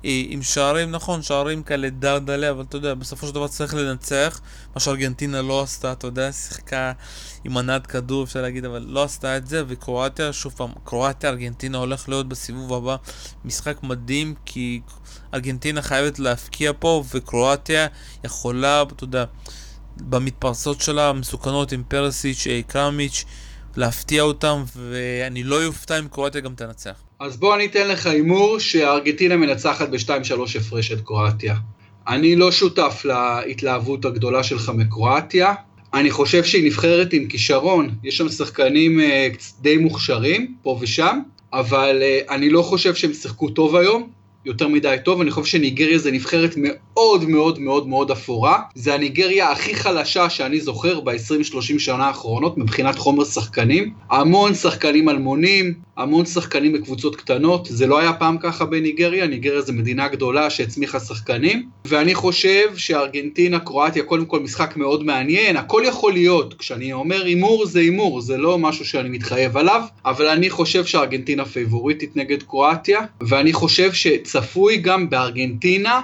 עם 0.02 0.42
שערים, 0.42 0.90
נכון, 0.90 1.22
שערים 1.22 1.62
כאלה 1.62 1.90
דרדלה, 1.90 2.50
אבל 2.50 2.64
אתה 2.68 2.76
יודע, 2.76 2.94
בסופו 2.94 3.26
של 3.26 3.34
דבר 3.34 3.48
צריך 3.48 3.74
לנצח, 3.74 4.40
מה 4.74 4.80
שארגנטינה 4.80 5.42
לא 5.42 5.62
עשתה, 5.62 5.92
אתה 5.92 6.06
יודע, 6.06 6.32
שיחקה 6.32 6.92
עם 7.44 7.54
מנת 7.54 7.86
כדור, 7.86 8.24
אפשר 8.24 8.42
להגיד, 8.42 8.64
אבל 8.64 8.86
לא 8.88 9.02
עשתה 9.02 9.36
את 9.36 9.46
זה, 9.46 9.62
וקרואטיה, 9.68 10.32
שוב 10.32 10.52
פעם, 10.56 10.70
קרואטיה, 10.84 11.30
ארגנטינה 11.30 11.78
הולך 11.78 12.08
להיות 12.08 12.28
בסיבוב 12.28 12.74
הבא 12.74 12.96
משחק 13.44 13.82
מדהים, 13.82 14.34
כי 14.44 14.80
ארגנטינה 15.34 15.82
חייבת 15.82 16.18
להפקיע 16.18 16.72
פה, 16.78 17.04
וקרואטיה 17.14 17.86
יכולה, 18.24 18.82
אתה 18.82 19.04
יודע, 19.04 19.24
במתפרצות 19.96 20.80
שלה, 20.80 21.08
המסוכנות 21.08 21.72
עם 21.72 21.82
פרסיץ', 21.88 22.46
קרמיץ', 22.66 23.24
להפתיע 23.76 24.22
אותם, 24.22 24.64
ואני 24.76 25.44
לא 25.44 25.66
אופתע 25.66 25.98
אם 25.98 26.08
קרואטיה 26.08 26.40
גם 26.40 26.54
תנצח. 26.54 27.07
אז 27.20 27.36
בוא 27.36 27.54
אני 27.54 27.66
אתן 27.66 27.88
לך 27.88 28.06
הימור 28.06 28.58
שארגנטינה 28.58 29.36
מנצחת 29.36 29.88
ב-2-3 29.88 30.58
הפרש 30.58 30.92
את 30.92 31.00
קרואטיה. 31.00 31.54
אני 32.08 32.36
לא 32.36 32.52
שותף 32.52 33.04
להתלהבות 33.04 34.04
הגדולה 34.04 34.42
שלך 34.42 34.72
מקרואטיה. 34.74 35.54
אני 35.94 36.10
חושב 36.10 36.44
שהיא 36.44 36.66
נבחרת 36.66 37.12
עם 37.12 37.26
כישרון, 37.26 37.90
יש 38.04 38.16
שם 38.16 38.28
שחקנים 38.28 39.00
uh, 39.00 39.02
די 39.60 39.76
מוכשרים, 39.76 40.54
פה 40.62 40.78
ושם, 40.80 41.18
אבל 41.52 42.02
uh, 42.02 42.32
אני 42.32 42.50
לא 42.50 42.62
חושב 42.62 42.94
שהם 42.94 43.12
שיחקו 43.12 43.48
טוב 43.48 43.76
היום. 43.76 44.10
יותר 44.44 44.68
מדי 44.68 44.96
טוב, 45.04 45.20
אני 45.20 45.30
חושב 45.30 45.46
שניגריה 45.46 45.98
זה 45.98 46.10
נבחרת 46.12 46.54
מאוד 46.56 47.28
מאוד 47.28 47.58
מאוד 47.58 47.88
מאוד 47.88 48.10
אפורה. 48.10 48.58
זה 48.74 48.94
הניגריה 48.94 49.50
הכי 49.50 49.74
חלשה 49.74 50.30
שאני 50.30 50.60
זוכר 50.60 51.00
ב-20-30 51.00 51.78
שנה 51.78 52.06
האחרונות 52.06 52.58
מבחינת 52.58 52.98
חומר 52.98 53.24
שחקנים. 53.24 53.92
המון 54.10 54.54
שחקנים 54.54 55.08
אלמונים, 55.08 55.74
המון 55.96 56.26
שחקנים 56.26 56.72
בקבוצות 56.72 57.16
קטנות, 57.16 57.68
זה 57.70 57.86
לא 57.86 57.98
היה 57.98 58.12
פעם 58.12 58.38
ככה 58.38 58.64
בניגריה, 58.64 59.26
ניגריה 59.26 59.60
זה 59.60 59.72
מדינה 59.72 60.08
גדולה 60.08 60.50
שהצמיחה 60.50 61.00
שחקנים, 61.00 61.68
ואני 61.84 62.14
חושב 62.14 62.76
שארגנטינה, 62.76 63.58
קרואטיה, 63.58 64.02
קודם 64.02 64.24
כל 64.24 64.40
משחק 64.40 64.76
מאוד 64.76 65.04
מעניין, 65.04 65.56
הכל 65.56 65.82
יכול 65.86 66.12
להיות, 66.12 66.54
כשאני 66.54 66.92
אומר 66.92 67.24
הימור 67.24 67.66
זה 67.66 67.80
הימור, 67.80 68.20
זה 68.20 68.36
לא 68.36 68.58
משהו 68.58 68.84
שאני 68.84 69.08
מתחייב 69.08 69.56
עליו, 69.56 69.82
אבל 70.04 70.26
אני 70.26 70.50
חושב 70.50 70.84
שארגנטינה 70.84 71.44
פייבוריטית 71.44 72.16
נגד 72.16 72.42
קרואטיה, 72.42 73.00
ואני 73.20 73.52
חושב 73.52 73.92
שצפוי 74.40 74.76
גם 74.76 75.10
בארגנטינה 75.10 76.00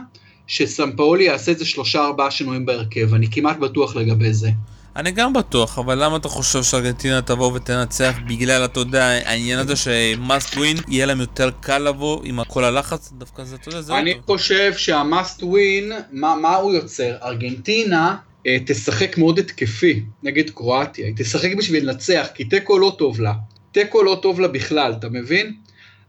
שסמפאולי 0.47 1.25
יעשה 1.25 1.53
איזה 1.53 1.65
שלושה 1.65 2.05
ארבעה 2.05 2.31
שינויים 2.31 2.67
בהרכב, 2.67 3.15
אני 3.15 3.27
כמעט 3.31 3.57
בטוח 3.59 3.97
לגבי 3.97 4.33
זה. 4.33 4.51
אני 4.97 5.11
גם 5.11 5.33
בטוח, 5.33 5.79
אבל 5.79 6.05
למה 6.05 6.17
אתה 6.17 6.29
חושב 6.29 6.63
שארגנטינה 6.63 7.23
תבוא 7.23 7.53
ותנצח 7.53 8.15
בגלל, 8.29 8.65
אתה 8.65 8.81
יודע, 8.81 9.05
העניין 9.05 9.59
הזה 9.59 9.77
ש-must 9.77 10.55
win, 10.55 10.83
יהיה 10.89 11.07
להם 11.07 11.21
יותר 11.21 11.51
קל 11.61 11.79
לבוא 11.79 12.21
עם 12.25 12.45
כל 12.45 12.65
הלחץ? 12.65 13.13
דווקא 13.19 13.45
זה, 13.45 13.57
אתה 13.57 13.69
יודע, 13.69 13.81
זה 13.81 13.93
לא 13.93 13.99
טוב. 13.99 14.07
אני 14.07 14.15
חושב 14.27 14.73
שה-must 14.77 15.43
win, 15.43 15.93
מה, 16.13 16.35
מה 16.43 16.57
הוא 16.57 16.75
יוצר? 16.75 17.17
ארגנטינה 17.23 18.17
אה, 18.47 18.57
תשחק 18.67 19.19
מאוד 19.19 19.39
התקפי 19.39 20.03
נגד 20.23 20.51
קרואטיה, 20.51 21.07
היא 21.07 21.15
תשחק 21.17 21.55
בשביל 21.59 21.89
לנצח, 21.89 22.27
כי 22.35 22.45
תיקו 22.45 22.79
לא 22.79 22.97
טוב 22.99 23.21
לה. 23.21 23.33
תיקו 23.73 24.03
לא 24.03 24.19
טוב 24.23 24.41
לה 24.41 24.49
בכלל, 24.49 24.93
אתה 24.99 25.09
מבין? 25.09 25.55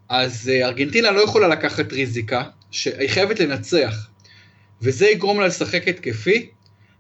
אז 0.10 0.52
אה, 0.54 0.66
ארגנטינה 0.68 1.12
לא 1.12 1.22
יכולה 1.22 1.48
לקחת 1.48 1.94
ריזיקה, 1.94 2.44
שהיא 2.72 3.10
חייבת 3.10 3.40
לנצח. 3.40 4.08
וזה 4.82 5.08
יגרום 5.08 5.40
לה 5.40 5.48
לשחק 5.48 5.88
התקפי, 5.88 6.50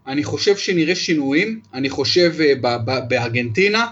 אני 0.08 0.24
חושב 0.24 0.58
שנראה 0.58 0.96
שינויים, 0.96 1.60
אני 1.74 1.89
חושב 1.89 2.34
אה, 2.41 2.78
בארגנטינה, 3.08 3.86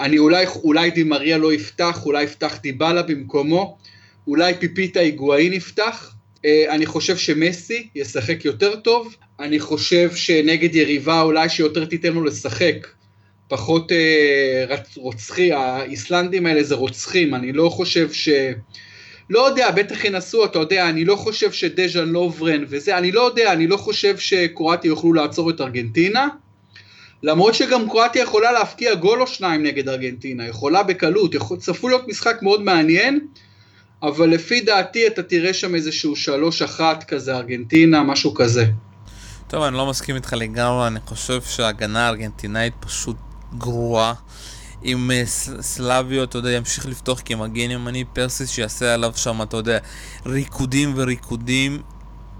אני 0.00 0.18
אולי, 0.18 0.46
אולי 0.46 0.90
דימריה 0.90 1.38
לא 1.38 1.52
יפתח, 1.52 2.06
אולי 2.06 2.22
יפתח 2.22 2.58
דיבלה 2.62 3.02
במקומו, 3.02 3.78
אולי 4.26 4.54
פיפיטה 4.54 5.00
היגואין 5.00 5.52
יפתח, 5.52 6.14
אה, 6.44 6.64
אני 6.68 6.86
חושב 6.86 7.16
שמסי 7.16 7.88
ישחק 7.94 8.44
יותר 8.44 8.76
טוב, 8.76 9.16
אני 9.40 9.60
חושב 9.60 10.14
שנגד 10.14 10.74
יריבה 10.74 11.22
אולי 11.22 11.48
שיותר 11.48 11.84
תיתן 11.84 12.12
לו 12.12 12.24
לשחק, 12.24 12.86
פחות 13.48 13.92
אה, 13.92 14.76
רוצחי, 14.96 15.52
האיסלנדים 15.52 16.46
האלה 16.46 16.62
זה 16.62 16.74
רוצחים, 16.74 17.34
אני 17.34 17.52
לא 17.52 17.68
חושב 17.68 18.12
ש... 18.12 18.28
לא 19.30 19.48
יודע, 19.48 19.70
בטח 19.70 20.04
ינסו, 20.04 20.44
אתה 20.44 20.58
יודע, 20.58 20.88
אני 20.88 21.04
לא 21.04 21.16
חושב 21.16 21.52
שדז'ה 21.52 22.04
לוברן 22.04 22.64
וזה, 22.68 22.98
אני 22.98 23.12
לא 23.12 23.20
יודע, 23.20 23.52
אני 23.52 23.66
לא 23.66 23.76
חושב 23.76 24.18
שקרואטיה 24.18 24.88
יוכלו 24.88 25.12
לעצור 25.12 25.50
את 25.50 25.60
ארגנטינה, 25.60 26.28
למרות 27.22 27.54
שגם 27.54 27.88
קרואטיה 27.88 28.22
יכולה 28.22 28.52
להפקיע 28.52 28.94
גול 28.94 29.22
או 29.22 29.26
שניים 29.26 29.62
נגד 29.62 29.88
ארגנטינה, 29.88 30.48
יכולה 30.48 30.82
בקלות, 30.82 31.34
יכול, 31.34 31.56
צפוי 31.56 31.90
להיות 31.90 32.08
משחק 32.08 32.36
מאוד 32.42 32.62
מעניין, 32.62 33.20
אבל 34.02 34.28
לפי 34.28 34.60
דעתי 34.60 35.06
אתה 35.06 35.22
תראה 35.22 35.54
שם 35.54 35.74
איזשהו 35.74 36.16
שלוש 36.16 36.62
אחת 36.62 37.04
כזה 37.04 37.36
ארגנטינה, 37.36 38.02
משהו 38.02 38.34
כזה. 38.34 38.64
טוב, 39.48 39.62
אני 39.62 39.76
לא 39.76 39.86
מסכים 39.86 40.16
איתך 40.16 40.32
לגמרי, 40.32 40.86
אני 40.86 41.00
חושב 41.06 41.42
שההגנה 41.42 42.06
הארגנטינאית 42.06 42.72
פשוט 42.80 43.16
גרועה. 43.58 44.14
עם 44.82 45.10
אה, 45.10 45.22
סלאביו, 45.60 46.24
אתה 46.24 46.38
יודע, 46.38 46.50
ימשיך 46.50 46.86
לפתוח 46.86 47.20
כמגן 47.24 47.70
ימני, 47.70 48.04
פרסיס 48.04 48.50
שיעשה 48.50 48.94
עליו 48.94 49.12
שם, 49.16 49.42
אתה 49.42 49.56
יודע, 49.56 49.78
ריקודים 50.26 50.92
וריקודים. 50.96 51.82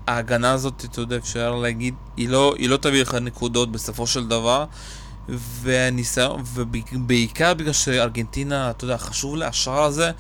ההגנה 0.07 0.53
הזאת, 0.53 0.85
אתה 0.85 1.00
יודע, 1.00 1.16
אפשר 1.16 1.55
להגיד, 1.55 1.94
היא 2.16 2.29
לא, 2.29 2.55
היא 2.59 2.68
לא 2.68 2.77
תביא 2.77 3.03
לך 3.03 3.14
נקודות 3.14 3.72
בסופו 3.72 4.07
של 4.07 4.29
דבר. 4.29 4.64
והניסיון, 5.29 6.42
ובעיקר 6.55 7.55
בגלל 7.55 7.72
שארגנטינה, 7.72 8.70
אתה 8.70 8.85
יודע, 8.85 8.98
חשוב 8.98 9.37
לה 9.37 9.48
השער 9.48 9.83
הזה, 9.83 10.11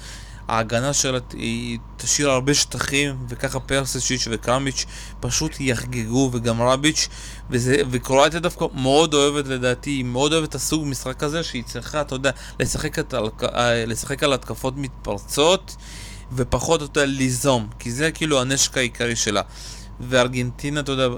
ההגנה 0.48 0.92
שלה 0.92 1.18
היא 1.32 1.78
תשאיר 1.96 2.30
הרבה 2.30 2.54
שטחים, 2.54 3.16
וככה 3.28 3.60
פרסשיץ' 3.60 4.28
וקרמיץ' 4.30 4.86
פשוט 5.20 5.60
יחגגו, 5.60 6.30
וגם 6.32 6.62
רביץ', 6.62 7.08
וזה, 7.50 7.76
וקרואטיה 7.90 8.40
דווקא 8.40 8.64
מאוד 8.74 9.14
אוהבת 9.14 9.48
לדעתי, 9.48 9.90
היא 9.90 10.04
מאוד 10.04 10.32
אוהבת 10.32 10.48
את 10.48 10.54
הסוג 10.54 10.86
משחק 10.86 11.22
הזה, 11.22 11.42
שהיא 11.42 11.64
צריכה, 11.64 12.00
אתה 12.00 12.14
יודע, 12.14 12.30
לשחק, 12.60 12.98
את, 12.98 13.14
אה, 13.14 13.84
לשחק 13.86 14.22
על 14.22 14.32
התקפות 14.32 14.74
מתפרצות, 14.76 15.76
ופחות, 16.32 16.82
אתה 16.82 17.00
יודע, 17.00 17.12
ליזום, 17.12 17.68
כי 17.78 17.92
זה 17.92 18.10
כאילו 18.10 18.40
הנשק 18.40 18.76
העיקרי 18.76 19.16
שלה. 19.16 19.42
וארגנטינה, 20.00 20.80
אתה 20.80 20.92
יודע, 20.92 21.08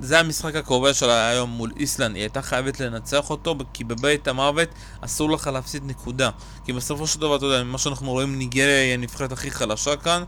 זה 0.00 0.20
המשחק 0.20 0.56
הקובע 0.56 0.94
שלה 0.94 1.28
היום 1.28 1.50
מול 1.50 1.72
איסלנד, 1.76 2.14
היא 2.14 2.22
הייתה 2.22 2.42
חייבת 2.42 2.80
לנצח 2.80 3.30
אותו, 3.30 3.56
כי 3.72 3.84
בבית 3.84 4.28
המוות 4.28 4.68
אסור 5.00 5.30
לך 5.30 5.46
להפסיד 5.46 5.82
נקודה. 5.86 6.30
כי 6.64 6.72
בסופו 6.72 7.06
של 7.06 7.20
דבר, 7.20 7.36
אתה 7.36 7.44
יודע, 7.46 7.64
מה 7.64 7.78
שאנחנו 7.78 8.10
רואים, 8.10 8.38
ניגריה 8.38 8.82
היא 8.82 8.94
הנבחרת 8.94 9.32
הכי 9.32 9.50
חלשה 9.50 9.96
כאן, 9.96 10.22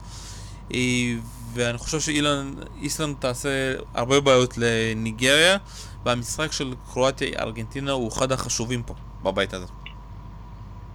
ואני 1.55 1.79
חושב 1.79 2.01
שאיסלנד 2.01 3.17
תעשה 3.19 3.75
הרבה 3.95 4.21
בעיות 4.21 4.55
לניגריה, 4.59 5.57
והמשחק 6.05 6.53
של 6.53 6.75
קרואטיה-ארגנטינה 6.93 7.93
הוא 7.93 8.09
אחד 8.09 8.33
החשובים 8.33 8.83
פה, 8.83 8.95
בבית 9.23 9.55
הזה. 9.55 9.67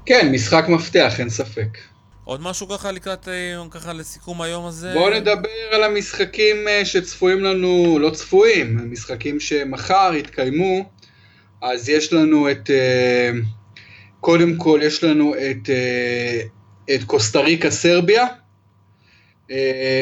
כן, 0.05 0.31
משחק 0.31 0.65
מפתח, 0.69 1.13
אין 1.19 1.29
ספק. 1.29 1.77
עוד 2.23 2.41
משהו 2.41 2.67
ככה 2.67 2.91
לקראת, 2.91 3.27
אה, 3.27 3.63
ככה 3.71 3.93
לסיכום 3.93 4.41
היום 4.41 4.65
הזה? 4.65 4.93
בואו 4.93 5.13
נדבר 5.13 5.49
על 5.71 5.83
המשחקים 5.83 6.67
אה, 6.67 6.85
שצפויים 6.85 7.43
לנו, 7.43 7.99
לא 7.99 8.09
צפויים, 8.09 8.91
משחקים 8.91 9.39
שמחר 9.39 10.11
יתקיימו. 10.15 10.89
אז 11.61 11.89
יש 11.89 12.13
לנו 12.13 12.51
את, 12.51 12.69
אה, 12.69 13.31
קודם 14.19 14.57
כל 14.57 14.79
יש 14.83 15.03
לנו 15.03 15.35
את, 15.35 15.69
את 16.95 17.03
קוסטה 17.03 17.39
ריקה 17.39 17.71
סרביה, 17.71 18.27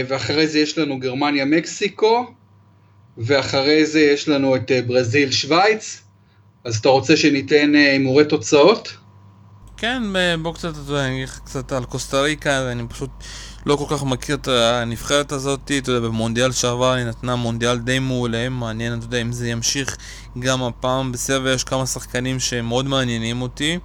ואחרי 0.07 0.47
זה 0.47 0.59
יש 0.59 0.77
לנו 0.77 0.99
גרמניה 0.99 1.45
מקסיקו, 1.45 2.33
ואחרי 3.17 3.85
זה 3.85 4.01
יש 4.01 4.29
לנו 4.29 4.55
את 4.55 4.71
ברזיל 4.87 5.31
שווייץ, 5.31 6.01
אז 6.63 6.77
אתה 6.77 6.89
רוצה 6.89 7.17
שניתן 7.17 7.75
הימורי 7.75 8.25
תוצאות? 8.25 8.93
כן, 9.79 10.03
בוא 10.41 10.53
קצת, 10.53 10.69
אתה 10.69 10.91
יודע, 10.91 11.05
אני 11.05 11.15
אגיד 11.15 11.27
לך 11.27 11.39
קצת 11.39 11.71
על 11.71 11.85
קוסטה 11.85 12.21
ריקה, 12.21 12.71
אני 12.71 12.87
פשוט 12.87 13.09
לא 13.65 13.75
כל 13.75 13.95
כך 13.95 14.03
מכיר 14.03 14.35
את 14.35 14.47
הנבחרת 14.47 15.31
הזאת, 15.31 15.71
אתה 15.77 15.91
יודע, 15.91 16.07
במונדיאל 16.07 16.51
שעבר 16.51 16.91
היא 16.93 17.05
נתנה 17.05 17.35
מונדיאל 17.35 17.77
די 17.77 17.99
מעולה, 17.99 18.49
מעניין, 18.49 18.93
אתה 18.93 19.05
יודע, 19.05 19.21
אם 19.21 19.31
זה 19.31 19.49
ימשיך 19.49 19.97
גם 20.39 20.63
הפעם. 20.63 21.11
בסרוויה 21.11 21.53
יש 21.53 21.63
כמה 21.63 21.85
שחקנים 21.85 22.39
שמאוד 22.39 22.87
מעניינים 22.87 23.41
אותי. 23.41 23.79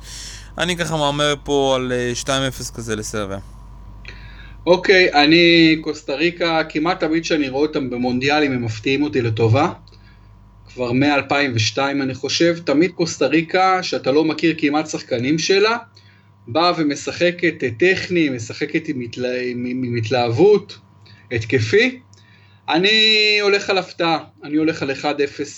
אני 0.59 0.77
ככה 0.77 0.97
מהמר 0.97 1.35
פה 1.45 1.77
על 1.77 1.93
2-0 2.25 2.29
כזה 2.75 2.97
לסרוויה. 2.97 3.39
אוקיי, 4.67 5.09
okay, 5.11 5.17
אני 5.17 5.77
קוסטה 5.81 6.15
ריקה, 6.15 6.63
כמעט 6.69 7.01
תמיד 7.01 7.23
כשאני 7.23 7.49
רואה 7.49 7.67
אותם 7.67 7.91
במונדיאלים 7.91 8.53
הם 8.53 8.65
מפתיעים 8.65 9.03
אותי 9.03 9.23
לטובה. 9.23 9.73
כבר 10.75 10.93
מ-2002 10.93 11.79
אני 11.79 12.15
חושב, 12.15 12.59
תמיד 12.65 12.91
קוסטה 12.91 13.27
ריקה, 13.27 13.83
שאתה 13.83 14.13
לא 14.13 14.25
מכיר 14.25 14.55
כמעט 14.59 14.87
שחקנים 14.87 15.39
שלה, 15.39 15.77
באה 16.49 16.73
ומשחקת 16.77 17.55
טכני, 17.79 18.29
משחקת 18.29 18.89
עם, 18.89 19.01
התלה... 19.01 19.41
עם 19.41 19.95
התלהבות, 19.99 20.79
התקפי. 21.33 22.01
אני 22.69 23.39
הולך 23.43 23.71
על 23.71 23.79
הפתעה, 23.79 24.19
אני 24.45 24.57
הולך 24.57 24.83
על 24.83 24.91
1-0 24.91 24.95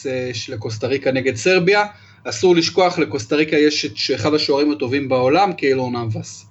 אה, 0.06 0.30
של 0.32 0.56
קוסטה 0.56 0.86
ריקה 0.86 1.12
נגד 1.12 1.36
סרביה. 1.36 1.84
אסור 2.24 2.56
לשכוח, 2.56 2.98
לקוסטה 2.98 3.36
ריקה 3.36 3.56
יש 3.56 3.84
את 3.84 3.92
אחד 4.14 4.34
השוערים 4.34 4.72
הטובים 4.72 5.08
בעולם, 5.08 5.52
קיילון 5.52 5.96
אבס. 5.96 6.45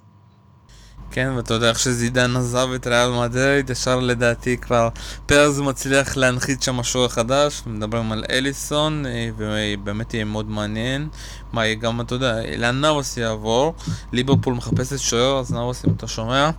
כן, 1.10 1.32
ואתה 1.36 1.54
יודע 1.54 1.68
איך 1.68 1.78
שזידן 1.78 2.36
עזב 2.36 2.68
את 2.74 2.86
ריאל 2.86 3.10
מדריד, 3.10 3.70
ישר 3.70 4.00
לדעתי 4.00 4.56
כבר 4.56 4.88
פרז 5.26 5.60
מצליח 5.60 6.16
להנחית 6.16 6.62
שם 6.62 6.74
משהו 6.74 7.08
חדש, 7.08 7.62
מדברים 7.66 8.12
על 8.12 8.24
אליסון, 8.30 9.04
ובאמת 9.36 10.14
יהיה 10.14 10.24
מאוד 10.24 10.50
מעניין. 10.50 11.08
מה 11.52 11.66
יהיה 11.66 11.74
גם, 11.74 12.00
אתה 12.00 12.14
יודע, 12.14 12.34
לאן 12.56 12.80
נאבוס 12.80 13.16
יעבור, 13.16 13.74
ליברפול 14.12 14.54
מחפשת 14.54 14.98
שוער, 14.98 15.38
אז 15.38 15.52
נאבוס 15.52 15.84
אם 15.84 15.90
אתה 15.96 16.06
שומע. 16.06 16.50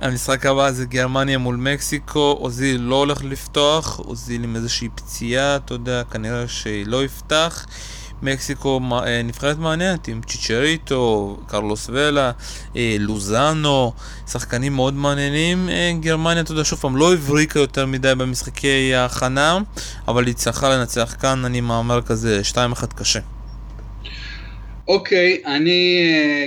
המשחק 0.00 0.46
הבא 0.46 0.70
זה 0.70 0.84
גרמניה 0.84 1.38
מול 1.38 1.56
מקסיקו, 1.56 2.38
אוזיל 2.40 2.80
לא 2.80 2.94
הולך 2.94 3.24
לפתוח, 3.24 3.98
אוזיל 3.98 4.44
עם 4.44 4.56
איזושהי 4.56 4.88
פציעה, 4.94 5.56
אתה 5.56 5.74
יודע, 5.74 6.02
כנראה 6.10 6.48
שלא 6.48 7.04
יפתח. 7.04 7.66
מקסיקו 8.22 8.80
אה, 8.92 9.22
נבחרת 9.22 9.58
מעניינת 9.58 10.08
עם 10.08 10.20
צ'יצ'ריטו, 10.26 11.36
קרלוס 11.46 11.90
ולה, 11.92 12.32
אה, 12.76 12.96
לוזאנו, 12.98 13.92
שחקנים 14.32 14.72
מאוד 14.72 14.94
מעניינים. 14.94 15.68
אה, 15.68 15.92
גרמניה, 16.00 16.42
אתה 16.42 16.52
יודע, 16.52 16.64
שוב 16.64 16.78
פעם, 16.78 16.96
לא 16.96 17.14
הבריקה 17.14 17.58
יותר 17.58 17.86
מדי 17.86 18.12
במשחקי 18.18 18.94
ההכנה, 18.94 19.58
אבל 20.08 20.26
היא 20.26 20.34
צריכה 20.34 20.68
לנצח 20.68 21.16
כאן, 21.20 21.44
אני 21.44 21.60
מאמר 21.60 22.02
כזה 22.02 22.40
2-1 22.52 22.94
קשה. 22.96 23.20
אוקיי, 24.88 25.40
okay, 25.44 25.48
אני, 25.48 26.00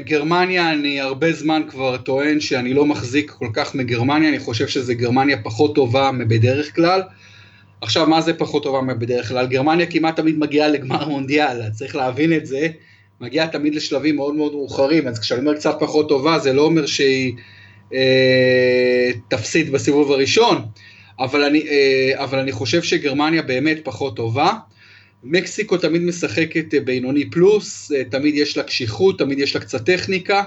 גרמניה, 0.05 0.71
אני 0.71 1.01
הרבה 1.01 1.33
זמן 1.33 1.61
כבר 1.69 1.97
טוען 1.97 2.39
שאני 2.39 2.73
לא 2.73 2.85
מחזיק 2.85 3.31
כל 3.31 3.47
כך 3.53 3.75
מגרמניה, 3.75 4.29
אני 4.29 4.39
חושב 4.39 4.67
שזה 4.67 4.93
גרמניה 4.93 5.37
פחות 5.43 5.75
טובה 5.75 6.11
מבדרך 6.11 6.75
כלל. 6.75 7.01
עכשיו, 7.81 8.07
מה 8.07 8.21
זה 8.21 8.33
פחות 8.33 8.63
טובה 8.63 8.81
מבדרך 8.81 9.27
כלל? 9.27 9.47
גרמניה 9.47 9.85
כמעט 9.85 10.15
תמיד 10.15 10.37
מגיעה 10.37 10.67
לגמר 10.67 11.07
מונדיאל, 11.09 11.69
צריך 11.69 11.95
להבין 11.95 12.33
את 12.33 12.45
זה, 12.45 12.67
מגיעה 13.21 13.47
תמיד 13.47 13.75
לשלבים 13.75 14.15
מאוד 14.15 14.35
מאוד 14.35 14.51
מאוחרים, 14.51 15.07
אז 15.07 15.19
כשאני 15.19 15.39
אומר 15.39 15.55
קצת 15.55 15.77
פחות 15.79 16.09
טובה, 16.09 16.39
זה 16.39 16.53
לא 16.53 16.61
אומר 16.61 16.85
שהיא 16.85 17.33
אה, 17.93 19.11
תפסיד 19.27 19.71
בסיבוב 19.71 20.11
הראשון, 20.11 20.61
אבל 21.19 21.43
אני, 21.43 21.67
אה, 21.67 22.23
אבל 22.23 22.39
אני 22.39 22.51
חושב 22.51 22.81
שגרמניה 22.81 23.41
באמת 23.41 23.77
פחות 23.83 24.15
טובה. 24.15 24.53
מקסיקו 25.23 25.77
תמיד 25.77 26.01
משחקת 26.01 26.73
אה, 26.73 26.79
בינוני 26.79 27.29
פלוס, 27.29 27.91
אה, 27.91 28.03
תמיד 28.03 28.35
יש 28.35 28.57
לה 28.57 28.63
קשיחות, 28.63 29.19
תמיד 29.19 29.39
יש 29.39 29.55
לה 29.55 29.61
קצת 29.61 29.85
טכניקה, 29.85 30.43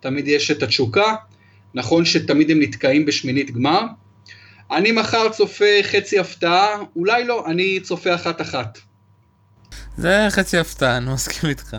תמיד 0.00 0.28
יש 0.28 0.50
את 0.50 0.62
התשוקה. 0.62 1.14
נכון 1.74 2.04
שתמיד 2.04 2.50
הם 2.50 2.60
נתקעים 2.60 3.06
בשמינית 3.06 3.50
גמר, 3.50 3.80
אני 4.72 4.92
מחר 4.92 5.28
צופה 5.28 5.64
חצי 5.82 6.18
הפתעה, 6.18 6.78
אולי 6.96 7.24
לא, 7.24 7.44
אני 7.46 7.80
צופה 7.80 8.14
אחת-אחת. 8.14 8.78
זה 9.96 10.26
חצי 10.30 10.58
הפתעה, 10.58 10.96
אני 10.96 11.12
מסכים 11.12 11.50
איתך. 11.50 11.76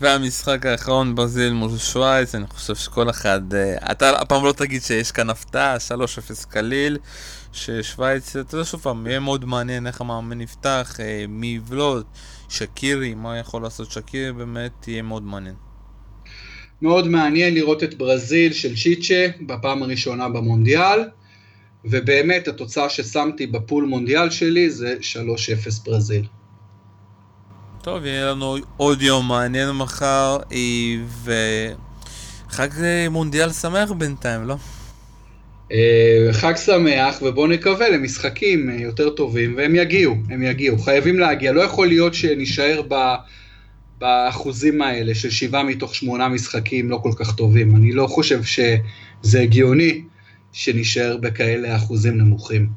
והמשחק 0.00 0.66
האחרון 0.66 1.14
ברזיל 1.14 1.52
מול 1.52 1.78
שווייץ, 1.78 2.34
אני 2.34 2.46
חושב 2.46 2.74
שכל 2.74 3.10
אחד... 3.10 3.54
אה, 3.54 3.76
אתה 3.90 4.10
הפעם 4.10 4.44
לא 4.44 4.52
תגיד 4.52 4.82
שיש 4.82 5.12
כאן 5.12 5.30
הפתעה, 5.30 5.76
3-0 5.76 6.46
קליל, 6.48 6.98
ששווייץ, 7.52 8.36
אתה 8.36 8.54
יודע 8.54 8.64
שוב 8.64 8.80
פעם, 8.80 9.06
יהיה 9.06 9.20
מאוד 9.20 9.44
מעניין 9.44 9.86
איך 9.86 10.00
המאמן 10.00 10.40
יפתח, 10.40 10.96
אה, 11.00 11.24
מי 11.28 11.46
יבלוט, 11.46 12.06
שקירי, 12.48 13.14
מה 13.14 13.38
יכול 13.38 13.62
לעשות 13.62 13.90
שקירי, 13.90 14.32
באמת 14.32 14.88
יהיה 14.88 15.02
מאוד 15.02 15.22
מעניין. 15.22 15.54
מאוד 16.82 17.08
מעניין 17.08 17.54
לראות 17.54 17.82
את 17.82 17.94
ברזיל 17.94 18.52
של 18.52 18.76
צ'יצ'ה 18.76 19.26
בפעם 19.46 19.82
הראשונה 19.82 20.28
במונדיאל. 20.28 21.00
ובאמת 21.84 22.48
התוצאה 22.48 22.88
ששמתי 22.88 23.46
בפול 23.46 23.84
מונדיאל 23.84 24.30
שלי 24.30 24.70
זה 24.70 24.96
3-0 25.00 25.84
ברזיל. 25.84 26.24
טוב, 27.82 28.04
יהיה 28.04 28.30
לנו 28.30 28.56
עוד 28.76 29.02
יום 29.02 29.28
מעניין 29.28 29.70
מחר, 29.70 30.38
וחג 31.24 32.68
מונדיאל 33.10 33.52
שמח 33.52 33.92
בינתיים, 33.92 34.46
לא? 34.48 34.56
אה, 35.72 36.28
חג 36.32 36.56
שמח, 36.56 37.22
ובואו 37.22 37.46
נקווה 37.46 37.88
למשחקים 37.88 38.70
אה, 38.70 38.74
יותר 38.74 39.10
טובים, 39.10 39.54
והם 39.56 39.74
יגיעו, 39.74 40.16
הם 40.30 40.42
יגיעו, 40.42 40.78
חייבים 40.78 41.18
להגיע. 41.18 41.52
לא 41.52 41.60
יכול 41.60 41.86
להיות 41.86 42.14
שנישאר 42.14 42.82
ב... 42.88 43.14
באחוזים 43.98 44.82
האלה 44.82 45.14
של 45.14 45.30
שבעה 45.30 45.62
מתוך 45.62 45.94
שמונה 45.94 46.28
משחקים 46.28 46.90
לא 46.90 47.00
כל 47.02 47.12
כך 47.16 47.36
טובים. 47.36 47.76
אני 47.76 47.92
לא 47.92 48.06
חושב 48.06 48.40
שזה 48.42 49.40
הגיוני. 49.40 50.02
שנשאר 50.54 51.16
בכאלה 51.20 51.76
אחוזים 51.76 52.18
נמוכים. 52.18 52.68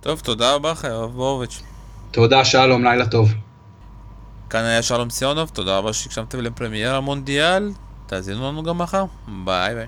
טוב, 0.00 0.20
תודה 0.20 0.54
רבה 0.54 0.72
לך, 0.72 0.84
יואב 0.84 1.10
בורוביץ'. 1.12 1.62
תודה, 2.10 2.44
שלום, 2.44 2.84
לילה 2.84 3.06
טוב. 3.06 3.34
כאן 4.50 4.64
היה 4.64 4.82
שלום 4.82 5.10
סיונוב, 5.10 5.48
תודה 5.48 5.78
רבה 5.78 5.92
שהקשבתם 5.92 6.40
לפרמיירה 6.40 7.00
מונדיאל, 7.00 7.72
תאזינו 8.06 8.48
לנו 8.48 8.62
גם 8.62 8.78
מחר, 8.78 9.04
ביי 9.44 9.74
ביי. 9.74 9.86